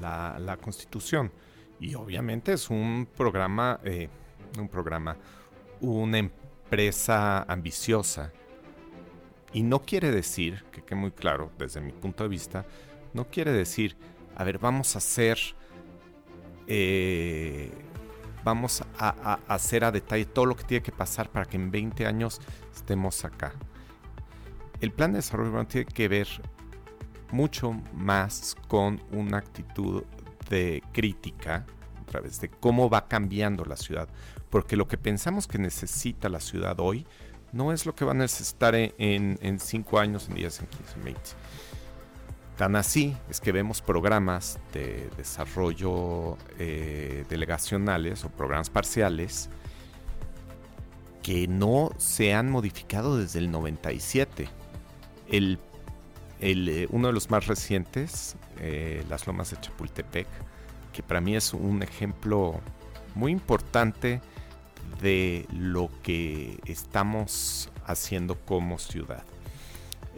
[0.00, 1.32] la, Constitución.
[1.80, 3.80] Y obviamente es un programa,
[4.58, 5.16] un programa,
[5.80, 8.32] una empresa ambiciosa
[9.52, 12.66] y no quiere decir, que quede muy claro desde mi punto de vista,
[13.14, 13.96] no quiere decir,
[14.36, 15.38] a ver, vamos a hacer,
[16.66, 17.70] eh,
[18.48, 22.06] vamos a, hacer a detalle todo lo que tiene que pasar para que en 20
[22.06, 22.40] años
[22.74, 23.52] estemos acá.
[24.80, 26.28] El plan de desarrollo tiene que ver
[27.30, 30.04] mucho más con una actitud
[30.48, 31.66] de crítica
[32.00, 34.08] a través de cómo va cambiando la ciudad.
[34.48, 37.06] Porque lo que pensamos que necesita la ciudad hoy
[37.52, 41.04] no es lo que va a necesitar en 5 años, en 10, en 15, en
[41.04, 41.20] 20.
[42.58, 49.48] Tan así es que vemos programas de desarrollo eh, delegacionales o programas parciales
[51.22, 54.48] que no se han modificado desde el 97.
[55.28, 55.60] El,
[56.40, 60.26] eh, uno de los más recientes, eh, las lomas de Chapultepec,
[60.92, 62.60] que para mí es un ejemplo
[63.14, 64.20] muy importante
[65.00, 69.22] de lo que estamos haciendo como ciudad.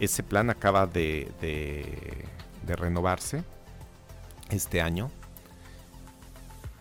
[0.01, 1.31] Ese plan acaba de,
[2.67, 3.45] renovarse
[4.49, 5.11] este año,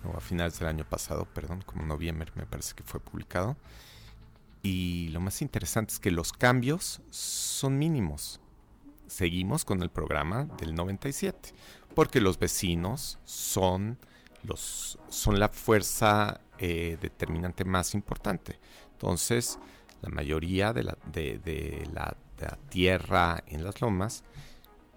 [0.05, 3.58] o a finales del año pasado, perdón, como noviembre me parece que fue publicado.
[4.63, 8.39] Y lo más interesante es que los cambios son mínimos.
[9.08, 11.53] Seguimos con el programa del 97,
[11.95, 13.97] porque los vecinos son,
[14.43, 18.60] los, son la fuerza eh, determinante más importante.
[18.93, 19.60] Entonces,
[20.01, 22.15] la mayoría de de, la,
[22.69, 24.23] tierra en las lomas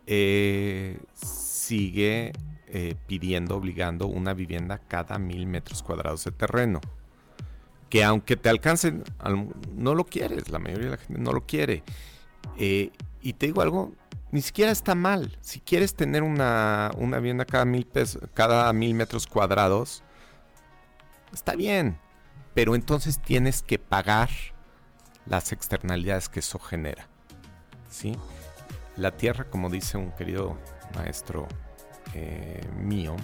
[0.06, 2.32] eh, sigue
[2.68, 6.80] eh, pidiendo, obligando una vivienda cada mil metros cuadrados de terreno.
[7.90, 9.04] Que aunque te alcancen,
[9.74, 11.84] no lo quieres, la mayoría de la gente no lo quiere.
[12.56, 13.92] y te digo algo,
[14.30, 15.36] ni siquiera está mal.
[15.42, 17.86] Si quieres tener una, una vivienda cada mil,
[18.32, 20.02] cada mil metros cuadrados,
[21.32, 21.98] Está bien,
[22.54, 24.28] pero entonces tienes que pagar
[25.24, 27.08] las externalidades que eso genera.
[27.92, 28.16] ¿Sí?
[28.96, 30.58] La tierra, como dice un querido
[30.96, 31.46] maestro
[32.14, 33.14] eh, mío,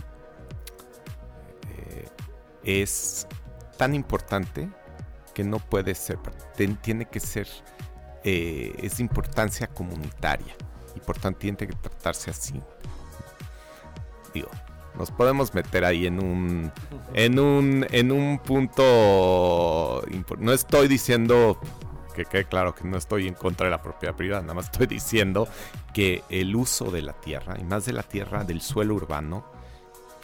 [1.71, 2.09] eh,
[2.63, 3.27] es
[3.77, 4.69] tan importante
[5.35, 6.19] que no puede ser,
[6.83, 7.49] tiene que ser,
[8.25, 10.55] eh, es de importancia comunitaria
[10.95, 12.61] y por tanto tiene que tratarse así.
[14.35, 14.49] Digo,
[14.99, 16.73] nos podemos meter ahí en un
[17.15, 20.03] en un en un punto
[20.39, 21.61] no estoy diciendo
[22.19, 24.87] que quede claro que no estoy en contra de la propiedad privada, nada más estoy
[24.87, 25.49] diciendo
[25.95, 29.45] que el uso de la tierra y más de la tierra del suelo urbano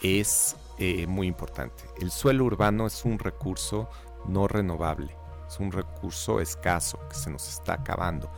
[0.02, 1.84] es eh, muy importante.
[2.00, 3.88] El suelo urbano es un recurso
[4.26, 8.30] no renovable, es un recurso escaso que se nos está acabando.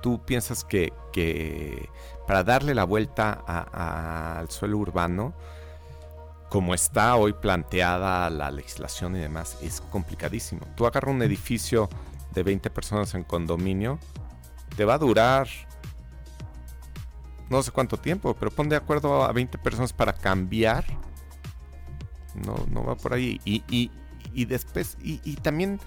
[0.00, 1.88] Tú piensas que, que
[2.26, 3.32] para darle la vuelta
[4.38, 5.34] al suelo urbano,
[6.48, 10.62] como está hoy planteada la legislación y demás, es complicadísimo.
[10.76, 11.88] Tú agarras un edificio
[12.32, 13.98] de 20 personas en condominio,
[14.76, 15.48] te va a durar
[17.50, 20.84] no sé cuánto tiempo, pero pon de acuerdo a 20 personas para cambiar
[22.34, 23.40] no, no va por ahí.
[23.44, 23.90] Y, y,
[24.32, 25.80] y después, y, y, también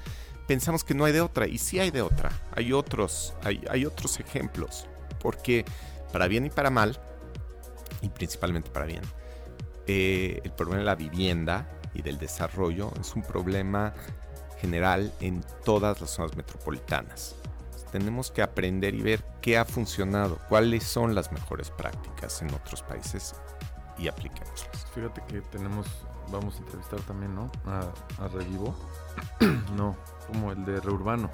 [0.47, 3.85] pensamos que no hay de otra, y sí hay de otra, hay otros, hay, hay
[3.85, 4.87] otros ejemplos,
[5.19, 5.65] porque
[6.11, 6.99] para bien y para mal,
[8.01, 9.01] y principalmente para bien,
[9.87, 13.93] eh, el problema de la vivienda y del desarrollo es un problema
[14.59, 17.35] general en todas las zonas metropolitanas.
[17.91, 22.81] Tenemos que aprender y ver qué ha funcionado, cuáles son las mejores prácticas en otros
[22.83, 23.35] países
[23.97, 24.85] y apliquémoslas.
[24.93, 25.87] Fíjate que tenemos,
[26.31, 27.51] vamos a entrevistar también, ¿no?
[27.65, 28.75] A, Revivo.
[29.77, 29.95] no,
[30.27, 31.29] como el de Reurbano.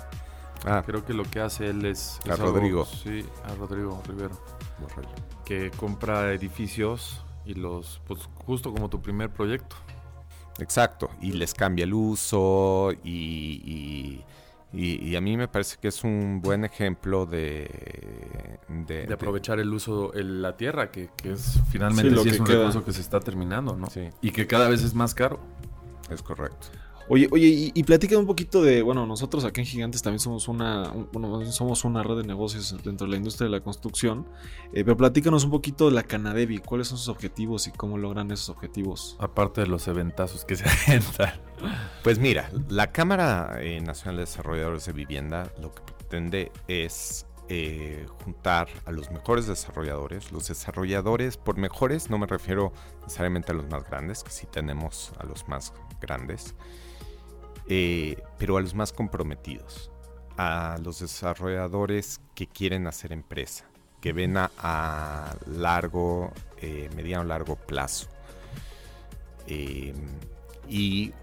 [0.65, 0.84] Ah.
[0.86, 2.19] Creo que lo que hace él es...
[2.29, 2.86] A Rodrigo.
[2.86, 4.38] sí, a Rodrigo Rivero.
[5.43, 9.75] Que compra edificios y los, pues justo como tu primer proyecto.
[10.60, 14.24] Exacto, y les cambia el uso y,
[14.74, 18.60] y, a mí me parece que es un buen ejemplo de...
[18.70, 22.94] De, aprovechar el uso, de la tierra, que, es finalmente sí, es un recurso que
[22.94, 23.90] se está terminando, ¿no?
[23.90, 24.10] Sí.
[24.22, 25.40] Y que cada vez es más caro.
[26.10, 26.68] Es correcto.
[27.13, 30.93] Oye, oye, y, y un poquito de, bueno, nosotros aquí en Gigantes también somos una,
[31.12, 34.26] bueno, somos una red de negocios dentro de la industria de la construcción,
[34.71, 38.32] eh, pero platícanos un poquito de la Canadevi, cuáles son sus objetivos y cómo logran
[38.32, 39.17] esos objetivos.
[39.19, 41.34] Aparte de los eventazos que se agendan.
[42.02, 48.06] Pues mira, la Cámara eh, Nacional de Desarrolladores de Vivienda lo que pretende es eh,
[48.24, 50.32] juntar a los mejores desarrolladores.
[50.32, 52.71] Los desarrolladores, por mejores, no me refiero
[53.04, 56.56] necesariamente a los más grandes, que sí tenemos a los más grandes.
[57.68, 59.92] Eh, pero a los más comprometidos,
[60.36, 63.66] a los desarrolladores que quieren hacer empresa,
[64.02, 68.10] que ven a, largo, eh, mediano largo plazo.
[69.48, 69.94] Eh,
[70.68, 71.14] y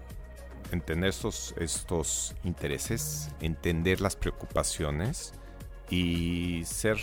[0.71, 5.33] entender estos, estos intereses, entender las preocupaciones
[5.89, 6.97] y ser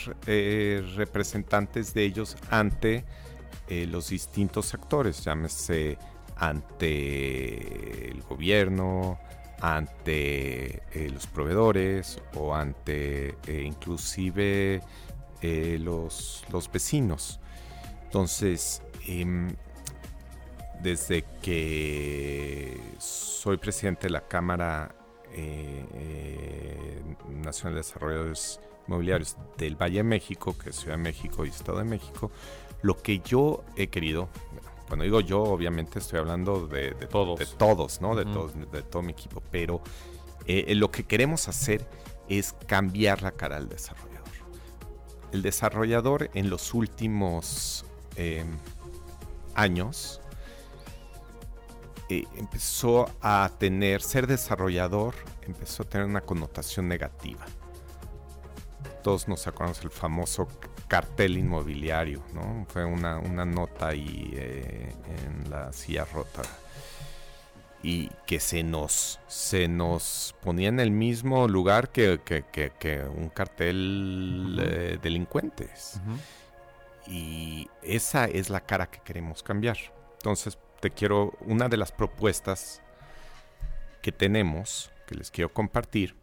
[0.96, 3.04] representantes de ellos ante
[3.68, 5.98] los distintos actores, llámese
[6.36, 9.18] ante el gobierno,
[9.60, 14.82] ante eh, los proveedores o ante eh, inclusive
[15.40, 17.40] eh, los, los, vecinos.
[18.04, 19.54] Entonces, em,
[20.82, 24.94] desde que soy presidente de la Cámara
[27.28, 31.78] Nacional de Desarrolladores Inmobiliarios del Valle de México, que es Ciudad de México y Estado
[31.78, 32.30] de México,
[32.82, 34.28] lo que yo he querido,
[34.86, 37.38] cuando digo yo, obviamente estoy hablando de, todos.
[37.38, 38.14] de todos, ¿no?
[38.14, 39.42] De, todos, de todo mi equipo.
[39.50, 39.80] Pero
[40.46, 41.86] eh, lo que queremos hacer
[42.28, 44.16] es cambiar la cara al desarrollador.
[45.32, 48.46] El desarrollador en los últimos em,
[49.54, 50.20] años
[52.08, 57.44] eh, empezó a tener, ser desarrollador empezó a tener una connotación negativa.
[59.02, 60.48] Todos nos acordamos el famoso
[60.88, 62.66] cartel inmobiliario, ¿no?
[62.68, 64.92] Fue una, nota ahí eh,
[65.24, 66.42] en la silla rota
[67.82, 72.18] y que se nos, se nos ponía en el mismo lugar que,
[73.14, 76.00] un cartel de delincuentes.
[77.06, 79.76] Y esa es la cara que queremos cambiar.
[80.14, 82.82] Entonces, te quiero, una de las propuestas
[84.02, 86.16] que tenemos, que les quiero compartir,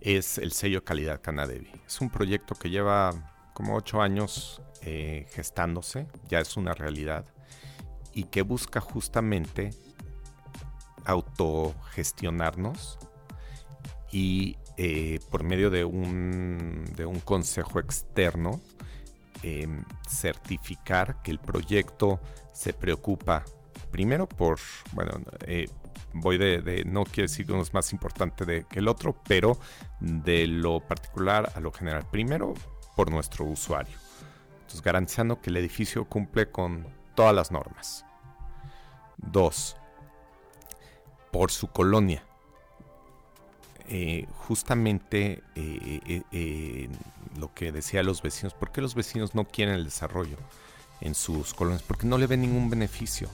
[0.00, 1.72] es el sello calidad Canadevi.
[1.84, 7.24] Es un proyecto que lleva como ocho años eh, gestándose, ya es una realidad,
[8.12, 9.70] y que busca justamente
[11.06, 12.98] autogestionarnos
[14.12, 18.60] y eh, por medio de un, de un consejo externo
[19.42, 22.20] em, certificar que el proyecto
[22.52, 23.42] se preocupa
[23.90, 24.58] primero por,
[24.92, 25.12] bueno,
[25.46, 25.70] eh,
[26.12, 29.58] voy de, no quiero decir que uno es más importante de, que el otro, pero
[29.98, 32.06] de lo particular a lo general.
[32.10, 32.52] Primero,
[32.96, 33.96] por nuestro usuario.
[34.56, 38.04] Entonces, garantizando que el edificio cumple con todas las normas.
[39.16, 39.76] Dos,
[41.30, 42.24] por su colonia.
[43.88, 46.88] Eh, justamente eh, eh,
[47.38, 50.36] lo que decía los vecinos, ¿por qué los vecinos no quieren el desarrollo
[51.00, 51.82] en sus colonias?
[51.82, 53.28] Porque no le ven ningún beneficio.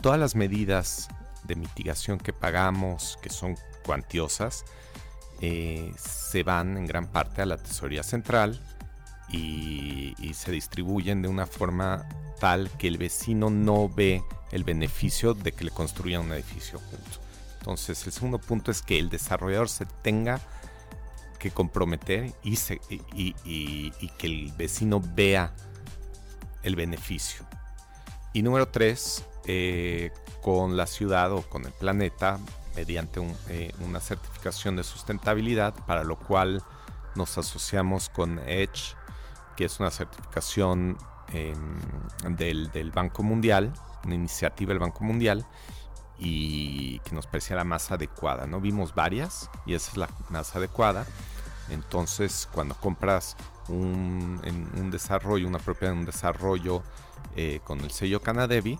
[0.00, 1.08] Todas las medidas
[1.44, 4.64] de mitigación que pagamos, que son cuantiosas,
[5.38, 8.58] se van en gran parte a la tesorería central
[9.28, 12.06] y, se distribuyen de una forma
[12.38, 14.22] tal que el vecino no ve
[14.52, 17.20] el beneficio de que le construyan un edificio junto.
[17.58, 20.40] Entonces el segundo punto es que el desarrollador se tenga
[21.38, 22.56] que comprometer y,
[24.18, 25.52] que el vecino vea
[26.62, 27.46] el beneficio.
[28.34, 30.10] Y número tres, eh,
[30.42, 32.38] con la ciudad o con el planeta,
[32.76, 36.62] mediante eh, una certificación de sustentabilidad, para lo cual
[37.14, 38.95] nos asociamos con Edge
[39.56, 40.96] que es una certificación
[41.32, 41.78] em,
[42.36, 43.72] del, del, Banco Mundial,
[44.04, 45.46] una iniciativa del Banco Mundial,
[46.18, 48.46] y que nos parecía la más adecuada.
[48.46, 48.60] ¿no?
[48.60, 51.06] Vimos varias y esa es la más adecuada.
[51.70, 53.36] Entonces, cuando compras
[53.68, 54.40] un,
[54.76, 56.82] un desarrollo, una propiedad en un desarrollo
[57.34, 58.78] eh, con el sello Canadevi,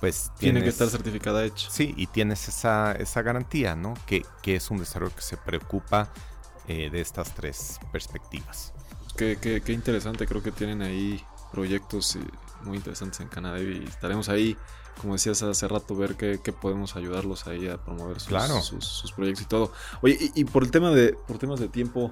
[0.00, 1.70] pues tiene que estar certificada hecha.
[1.70, 3.94] Sí, y tienes esa, esa garantía, ¿no?
[4.06, 6.12] Que, que, es un desarrollo que se preocupa
[6.66, 8.72] eh, de estas tres perspectivas.
[9.16, 12.20] Qué, qué, qué, interesante, creo que tienen ahí proyectos eh,
[12.64, 14.56] muy interesantes en Canadevi y estaremos ahí
[15.00, 19.48] como decías hace rato, ver qué, podemos ayudarlos ahí a promover sus, sus, proyectos y
[19.48, 19.72] todo.
[20.02, 22.10] Oye, y, por el tema de, por temas de tiempo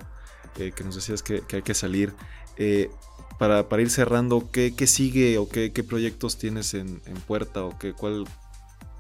[0.57, 2.15] eh, que nos decías que, hay que salir,
[2.57, 2.91] eh,
[3.39, 8.27] para, para, ir cerrando, ¿qué, sigue o qué, proyectos tienes en, puerta o qué, cuál,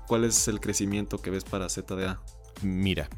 [0.07, 2.20] cuál es el crecimiento que ves para ZDA?
[2.62, 3.09] Mira,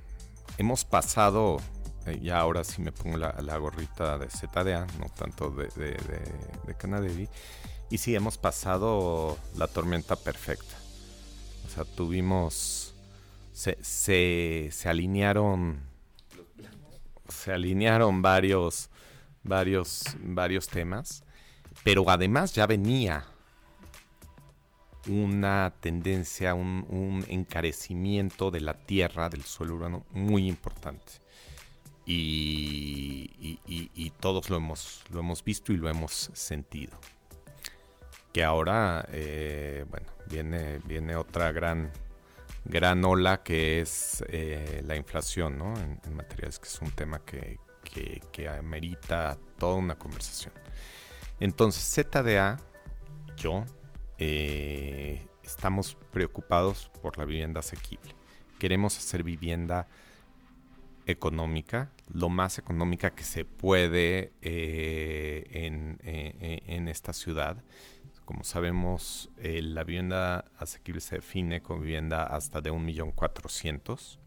[0.59, 1.59] hemos pasado,
[2.07, 7.29] eh, ya ahora sí me pongo la, gorrita de ZDA, no tanto de, de,
[7.93, 10.75] y sí, hemos pasado la tormenta perfecta.
[11.67, 12.95] O sea, tuvimos.
[13.53, 15.79] Se, se, alinearon.
[17.29, 18.89] Se alinearon varios.
[19.43, 20.05] Varios.
[20.23, 21.23] Varios temas.
[21.85, 23.27] Pero además ya venía
[25.07, 31.22] una tendencia, un, encarecimiento de la tierra, del suelo urbano, muy importante.
[32.05, 33.39] Y,
[34.21, 36.97] todos lo hemos, lo hemos visto y lo hemos sentido
[38.33, 41.91] que ahora, eh, bueno, viene, viene otra gran,
[42.65, 45.75] gran ola que es eh, la inflación ¿no?
[45.77, 47.59] en, materiales, que es un tema que,
[48.33, 50.55] que, amerita toda una conversación.
[51.41, 52.59] Entonces, ZDA,
[53.37, 53.65] yo,
[54.19, 58.15] eh, estamos preocupados por la vivienda asequible.
[58.59, 59.89] Queremos hacer vivienda
[61.07, 67.63] económica, lo más económica que se puede en, en, esta ciudad
[68.25, 74.19] como sabemos, eh, la vivienda asequible se define como vivienda hasta de 1.400.000,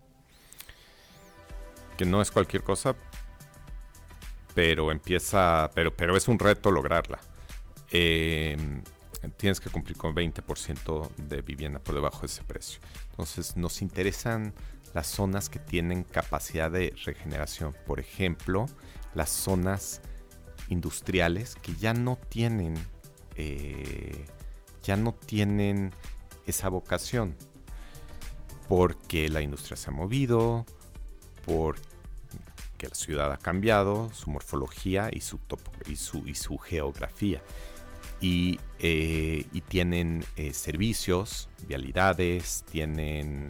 [1.98, 2.96] que no es cualquier cosa,
[4.54, 7.20] pero empieza, pero, pero es un reto lograrla.
[7.90, 8.84] Em,
[9.38, 12.80] tienes que cumplir con 20% de vivienda por debajo de ese precio.
[13.12, 14.54] Entonces nos interesan
[14.96, 17.76] las zonas que tienen capacidad de regeneración.
[17.86, 18.66] Por ejemplo,
[19.14, 20.02] las zonas
[20.70, 22.74] industriales que ya no tienen
[23.36, 24.26] eh,
[24.82, 25.92] ya no tienen
[26.48, 27.36] esa vocación
[28.70, 30.66] porque la industria se ha movido,
[31.46, 35.40] porque la ciudad ha cambiado, su morfología y su,
[35.88, 37.42] y su, y su geografía.
[38.26, 43.48] Y, eh, tienen eh, servicios, vialidades, tienen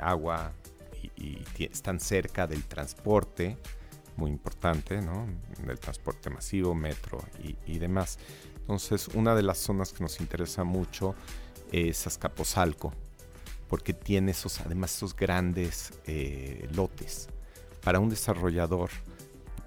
[0.00, 0.52] agua
[1.16, 3.56] y, están cerca del transporte,
[4.16, 5.26] muy importante, ¿no?
[5.66, 7.18] Del transporte masivo, metro
[7.66, 8.18] y demás.
[8.64, 11.14] Entonces, una de las zonas que nos interesa mucho
[11.70, 12.94] es Azcapotzalco,
[13.68, 17.28] porque tiene esos, además esos grandes eh, lotes.
[17.82, 18.88] Para un desarrollador,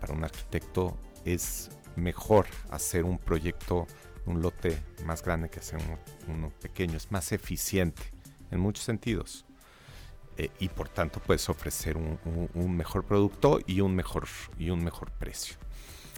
[0.02, 3.86] para un arquitecto, es mejor hacer un proyecto,
[4.28, 5.80] un lote más grande que hacer
[6.28, 6.98] uno, pequeño.
[6.98, 8.04] Es más eficiente
[8.52, 9.46] en muchos sentidos.
[10.38, 14.28] Eh, y por tanto puedes ofrecer un, mejor producto y un mejor,
[14.60, 15.56] y un mejor precio.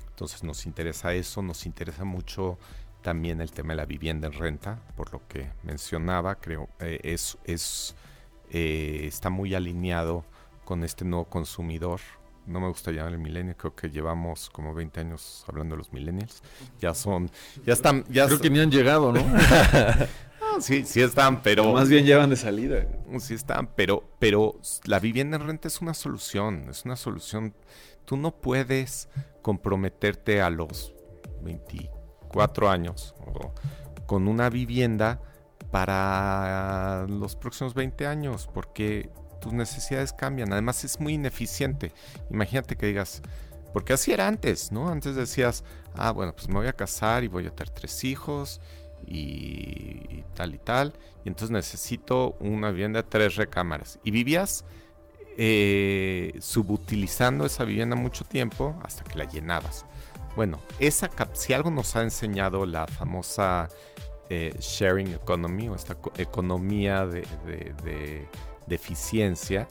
[0.09, 2.57] Entonces nos interesa eso, nos interesa mucho
[3.01, 7.37] también el tema de la vivienda en renta, por lo que mencionaba, creo, eh, es,
[7.45, 7.95] es
[8.51, 10.25] eh, está muy alineado
[10.65, 11.99] con este nuevo consumidor.
[12.49, 15.93] No me gusta llamar el milenio, creo que llevamos como 20 años hablando de los
[15.93, 16.41] millennials.
[16.79, 17.29] Ya son,
[17.65, 19.23] ya están, ya Creo que ni han llegado, ¿no?
[20.59, 21.71] sí, sí están, pero...
[21.73, 22.85] más bien llevan de salida.
[23.19, 27.53] Sí están, pero, pero la vivienda en renta es una solución, es una solución
[28.09, 29.07] tú no puedes
[29.43, 30.95] comprometerte a los
[31.43, 33.13] 24 años
[34.07, 35.21] con una vivienda
[35.69, 40.51] para los próximos 20 años porque tus necesidades cambian.
[40.51, 41.91] Además es muy ineficiente.
[42.29, 43.21] Imagínate que digas,
[43.73, 44.89] porque así era antes, ¿no?
[44.89, 45.63] Antes decías,
[45.95, 48.61] ah, bueno, pues me voy a casar y voy a tener tres hijos
[49.05, 50.93] y, tal y tal.
[51.23, 53.99] Y entonces necesito una vivienda de tres recámaras.
[54.03, 54.65] Y vivías
[55.37, 59.85] eh, subutilizando esa vivienda mucho tiempo hasta que la llenabas.
[60.35, 63.67] Bueno, esa, si algo nos ha enseñado la famosa
[64.29, 67.25] eh, sharing economy o esta economía de,
[68.75, 69.67] eficiencia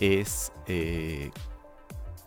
[0.00, 1.30] es eh,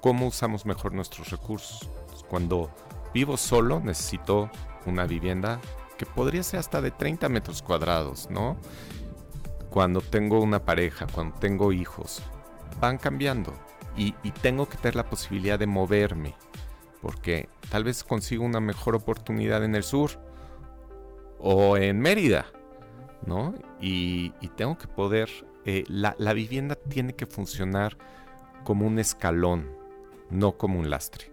[0.01, 1.89] cómo usamos mejor nuestros recursos.
[2.29, 2.69] Cuando
[3.13, 4.49] vivo solo necesito
[4.85, 5.59] una vivienda
[5.97, 8.57] que podría ser hasta de 30 metros cuadrados, ¿no?
[9.69, 12.21] Cuando tengo una pareja, cuando tengo hijos,
[12.79, 13.53] van cambiando
[13.95, 16.35] y, tengo que tener la posibilidad de moverme
[17.01, 20.11] porque tal vez consigo una mejor oportunidad en el sur
[21.39, 22.47] o en Mérida,
[23.25, 23.53] ¿no?
[23.79, 25.29] Y, tengo que poder,
[25.67, 27.97] eh, la, vivienda tiene que funcionar
[28.63, 29.69] como un escalón,
[30.29, 31.29] no como un lastre.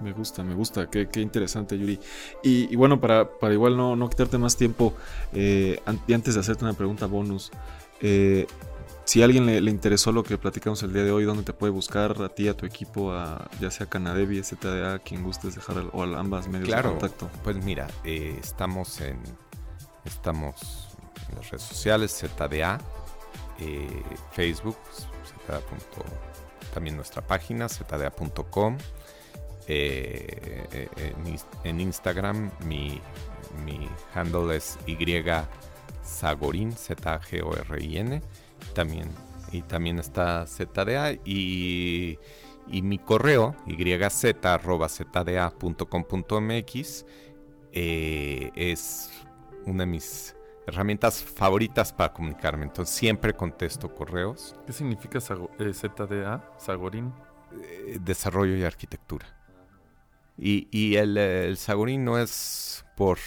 [0.00, 2.00] Me gusta, me gusta, qué, interesante Yuri.
[2.42, 4.94] Y, bueno, para, para, igual no, no quitarte más tiempo,
[5.34, 7.50] eh, y antes de hacerte una pregunta bonus,
[8.00, 8.46] eh,
[9.04, 11.74] si a alguien le, interesó lo que platicamos el día de hoy, ¿dónde te puede
[11.74, 16.04] buscar a ti, a tu equipo, a ya sea Canadevi, ZDA, quien gustes dejar o
[16.04, 17.28] a ambas medios de contacto?
[17.44, 19.18] Pues mira, eh, estamos en
[20.06, 20.96] estamos
[21.28, 22.80] en las redes sociales, ZDA,
[23.60, 24.02] eh,
[24.32, 24.76] Facebook,
[25.46, 25.60] ZDA.
[26.72, 28.78] también nuestra página, zda.com.
[29.66, 30.88] Eh,
[31.64, 33.00] en, Instagram mi,
[33.64, 34.96] mi handle es Y
[36.04, 36.74] Zagorin,
[38.74, 39.10] también,
[39.52, 42.18] y también está ZDA y,
[42.68, 44.24] y mi correo yz.zda.com.mx
[47.72, 49.10] eh, es
[49.66, 50.34] una de mis
[50.70, 52.64] herramientas favoritas para comunicarme.
[52.64, 54.56] Entonces siempre contesto correos.
[54.66, 57.12] ¿Qué significa eh, ZDA, Sagorín?
[57.62, 59.26] Eh, desarrollo y arquitectura.
[60.38, 63.18] Y, y el, el Sagorín no es por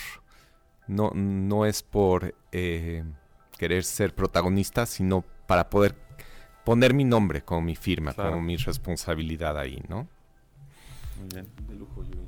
[0.88, 5.96] no, no es por querer ser protagonista, sino para poder
[6.64, 10.08] poner mi nombre como mi firma, como mi responsabilidad ahí, ¿no?
[11.20, 12.20] Muy bien, de lujo, Yuri.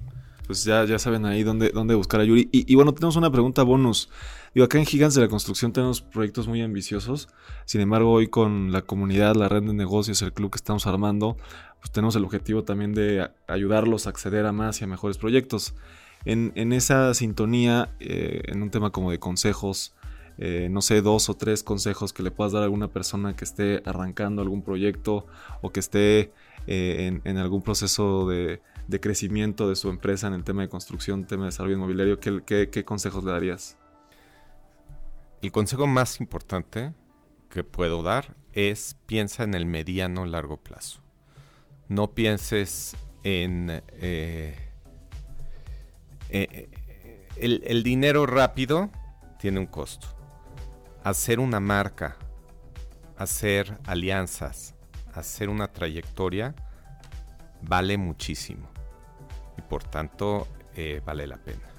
[0.45, 2.47] Pues ya, ya saben ahí dónde, dónde buscar a Yuri.
[2.51, 4.09] Y, bueno, tenemos una pregunta bonus.
[4.55, 7.27] Digo, acá en Gigantes de la Construcción tenemos proyectos muy ambiciosos.
[7.65, 11.35] Sin embargo, hoy con la comunidad, la red de negocios, el club que estamos armando,
[11.81, 15.75] pues tenemos el objetivo también de ayudarlos a acceder a más y a mejores proyectos.
[16.23, 19.93] En, en esa sintonía, eh, en un tema como de consejos,
[20.37, 23.43] eh, no sé, dos o tres consejos que le puedas dar a alguna persona que
[23.43, 25.27] esté arrancando algún proyecto
[25.61, 26.31] o que esté
[26.65, 28.61] eh, en, algún proceso de,
[29.01, 32.85] crecimiento de su empresa en el tema de construcción, tema de desarrollo inmobiliario, ¿qué, qué
[32.85, 33.77] consejos le darías?
[35.41, 36.93] El consejo más importante
[37.49, 41.01] que puedo dar es piensa en el mediano largo plazo.
[41.87, 44.71] No pienses en eh,
[46.29, 48.89] el dinero rápido
[49.39, 50.15] tiene un costo
[51.05, 52.17] hacer una marca,
[53.15, 54.73] hacer alianzas,
[55.13, 56.55] hacer una trayectoria,
[57.61, 58.67] vale muchísimo.
[59.55, 61.69] Y por tanto, eh, vale la pena.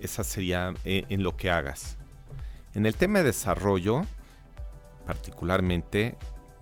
[0.00, 1.98] Esa sería eh, en lo que hagas.
[2.74, 4.02] En el tema de desarrollo,
[5.06, 6.16] particularmente,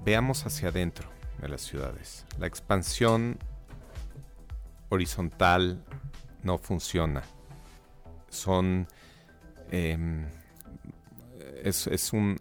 [0.05, 1.09] veamos hacia adentro
[1.41, 2.27] de las ciudades.
[2.39, 3.39] La expansión
[4.91, 5.83] horizontal
[6.43, 7.23] no funciona.
[8.29, 8.87] Son
[9.71, 10.27] em,
[11.63, 12.39] es, un,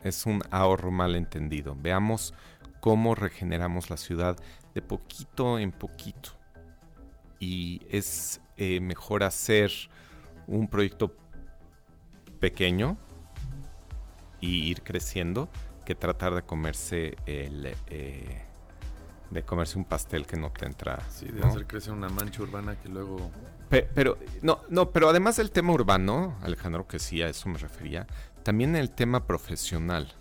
[0.51, 1.77] ahorro mal entendido.
[1.79, 2.33] Veamos
[2.81, 4.37] cómo regeneramos la ciudad
[4.73, 6.31] de poquito en poquito.
[7.39, 9.71] Y es eh, mejor hacer
[10.45, 11.15] un proyecto
[12.41, 12.97] pequeño
[14.41, 15.49] y ir creciendo
[15.85, 18.41] que tratar de comerse el eh,
[19.31, 20.99] de comerse un pastel que no te entra.
[21.09, 23.31] Sí, de hacer crecer una mancha urbana que luego.
[23.69, 28.07] pero no, no, pero además del tema urbano, Alejandro, que sí a eso me refería,
[28.43, 30.13] también el tema profesional.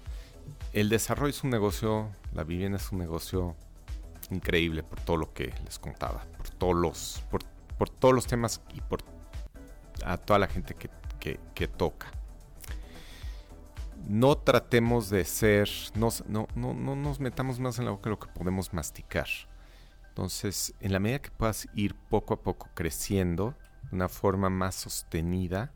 [0.72, 3.56] El desarrollo es un negocio, la vivienda es un negocio
[4.30, 8.80] increíble por todo lo que les contaba, por todos los, por, todos los temas y
[8.80, 9.00] por
[10.04, 12.10] a toda la gente que, toca.
[14.11, 18.11] No tratemos de ser, no, no, no, no nos metamos más en la boca de
[18.11, 19.28] lo que podemos masticar.
[20.08, 23.54] Entonces, en la medida que puedas ir poco a poco creciendo
[23.88, 25.72] de una forma más sostenida,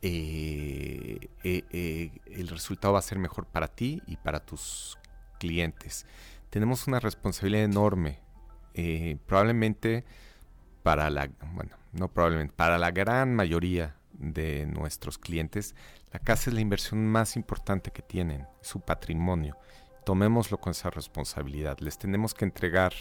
[0.00, 4.96] eh, eh, eh, el resultado va a ser mejor para ti y para tus
[5.38, 6.06] clientes.
[6.48, 8.20] Tenemos una responsabilidad enorme.
[9.26, 10.06] probablemente
[10.82, 15.74] para la, bueno, no probablemente, para la gran mayoría de nuestros clientes,
[16.12, 19.56] la casa es la inversión más importante que tienen, su patrimonio.
[20.04, 21.78] Tomémoslo con esa responsabilidad.
[21.80, 22.92] Les tenemos que entregar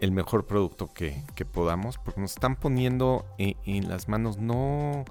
[0.00, 5.04] el mejor producto que, podamos, porque nos están poniendo en las manos no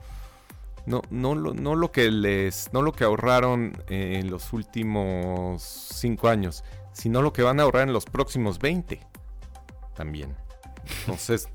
[0.85, 6.63] no, no, no lo que les, no lo que ahorraron en los últimos cinco años,
[6.93, 8.99] sino lo que van a ahorrar en los próximos 20
[9.93, 10.35] también.
[11.01, 11.47] Entonces,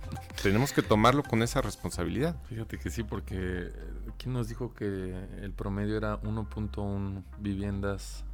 [0.43, 2.37] tenemos que tomarlo con esa responsabilidad.
[2.49, 3.70] Fíjate que sí, porque
[4.18, 8.24] ¿quién nos dijo que el promedio era 1.1 viviendas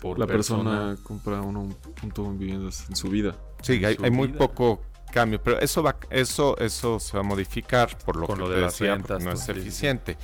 [0.00, 0.96] por la persona?
[1.02, 3.36] compra 1.1 viviendas en su vida.
[3.62, 7.98] Sí, hay, hay muy poco cambio, pero eso va, eso, eso se va a modificar
[7.98, 10.16] por lo que lo de decía, no es eficiente.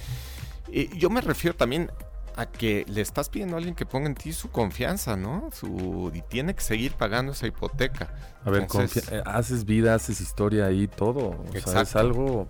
[0.68, 1.90] Y yo me refiero también
[2.36, 5.48] a que le estás pidiendo a alguien que ponga en ti su confianza, ¿no?
[5.52, 8.14] Su, y tiene que seguir pagando esa hipoteca.
[8.44, 8.66] A ver,
[9.10, 11.42] eh, haces vida, haces historia ahí, todo.
[11.48, 12.48] O sea, es algo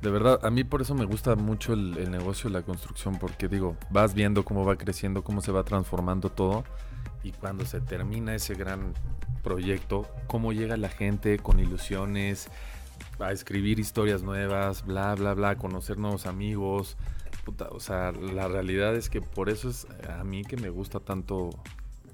[0.00, 3.46] De verdad, a mí por eso me gusta mucho el, negocio de la construcción, porque
[3.46, 6.64] digo, vas viendo cómo va creciendo, cómo se va transformando todo,
[7.22, 8.94] y cuando se termina ese gran
[9.42, 12.48] proyecto, cómo llega la gente con ilusiones
[13.18, 16.96] a escribir historias nuevas, bla, bla, bla, conocer nuevos amigos.
[17.70, 21.50] O sea, la realidad es que por eso es a mí que me gusta tanto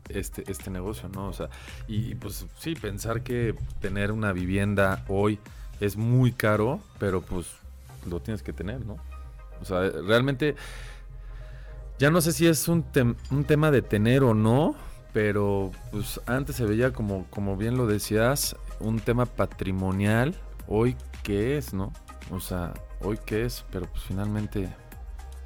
[0.09, 1.29] este, este negocio, ¿no?
[1.29, 1.49] O sea,
[1.89, 5.39] y pues sí, pensar que tener una vivienda hoy
[5.81, 7.47] es muy caro, pero pues
[8.09, 8.97] lo tienes que tener, ¿no?
[9.61, 10.57] O sea, realmente
[11.99, 12.85] ya no sé si es un,
[13.31, 14.75] un tema de tener o no,
[15.13, 20.35] pero pues antes se veía como, como bien lo decías, un tema patrimonial.
[20.67, 21.93] Hoy qué es, ¿no?
[22.31, 24.69] O sea, hoy qué es, pero pues finalmente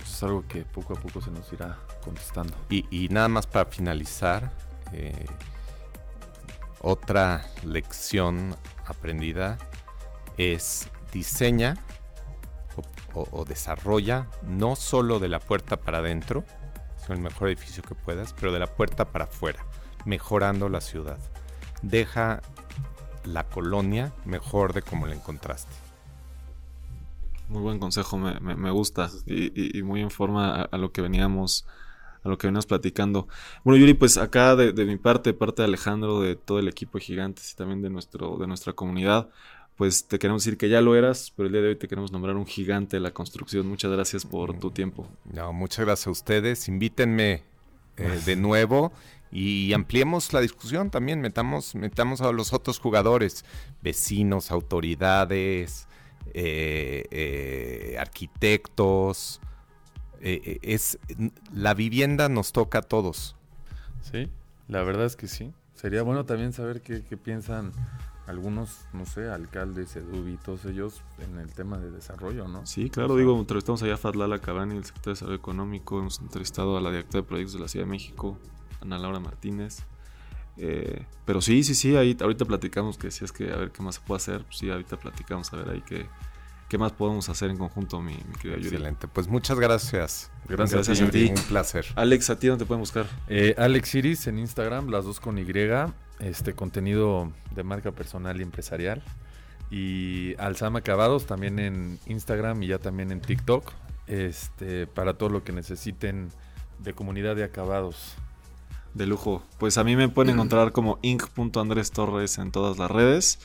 [0.04, 2.54] pues, es algo que poco a poco se nos irá contestando.
[2.68, 4.52] Y, nada más para finalizar,
[4.92, 5.24] eh,
[6.80, 9.56] otra lección aprendida
[10.36, 11.78] es diseña
[13.14, 16.44] o, desarrolla no solo de la puerta para adentro,
[17.00, 19.64] sino el mejor edificio que puedas, pero de la puerta para afuera,
[20.04, 21.18] mejorando la ciudad.
[21.80, 22.42] Deja
[23.24, 25.83] la colonia mejor de como la encontraste.
[27.54, 31.64] Muy buen consejo, me, gusta y, muy en forma a, lo que veníamos
[32.24, 33.28] a lo que veníamos platicando.
[33.62, 36.98] Bueno, Yuri, pues acá de, de mi parte, parte de Alejandro, de todo el equipo
[36.98, 39.28] de Gigantes y también de, nuestro, de nuestra comunidad,
[39.76, 42.10] pues te queremos decir que ya lo eras, pero el día de hoy te queremos
[42.10, 43.68] nombrar un gigante de la construcción.
[43.68, 45.06] Muchas gracias por tu tiempo.
[45.32, 46.66] No, muchas gracias a ustedes.
[46.66, 47.44] Invítenme
[47.98, 48.90] eh, de nuevo
[49.30, 51.20] y ampliemos la discusión también.
[51.20, 53.44] Metamos, metamos a los otros jugadores,
[53.80, 55.86] vecinos, autoridades,
[56.32, 59.40] eh, eh, arquitectos.
[60.20, 60.98] es
[61.52, 63.36] la vivienda nos toca a todos.
[64.00, 64.30] Sí,
[64.68, 65.52] la verdad es que sí.
[65.74, 67.72] Sería bueno también saber qué, qué piensan
[68.26, 72.64] algunos, no sé, alcaldes, Edubi y todos ellos en el tema de desarrollo, ¿no?
[72.66, 76.76] Sí, claro, digo, entrevistamos allá a Fadlala Cabani, el secretario de Desarrollo Económico, hemos entrevistado
[76.78, 78.38] a la directora de proyectos de la Ciudad de México,
[78.80, 79.84] Ana Laura Martínez.
[80.56, 83.82] Eh, pero sí, sí, sí, ahí, ahorita platicamos que si es que a ver qué
[83.82, 86.06] más se puede hacer, pues sí, ahorita platicamos a ver ahí qué,
[86.68, 88.68] qué más podemos hacer en conjunto, mi, mi querida Yuri.
[88.68, 90.30] Excelente, pues muchas gracias.
[90.48, 91.32] Gracias, a ti.
[91.34, 91.86] Un placer.
[91.96, 93.06] Alex, ¿a ti dónde te pueden buscar?
[93.28, 95.46] Eh, Alex Iris en Instagram, las dos con Y
[96.20, 99.02] este contenido de marca personal y empresarial.
[99.70, 103.72] Y Alzama Acabados también en Instagram y ya también en TikTok.
[104.06, 106.28] Este, para todo lo que necesiten
[106.78, 108.16] de comunidad de acabados.
[108.94, 109.42] De lujo.
[109.58, 113.40] Pues a mí me pueden encontrar como inc.andrés Torres en todas las redes.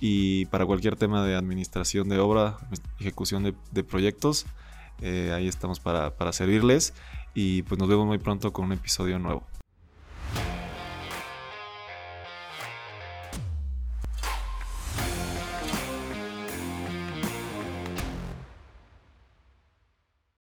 [0.00, 2.58] Y para cualquier tema de administración de obra,
[2.98, 4.46] ejecución de, proyectos,
[5.00, 6.94] eh, ahí estamos para, para servirles.
[7.34, 9.44] Y pues nos vemos muy pronto con un episodio nuevo.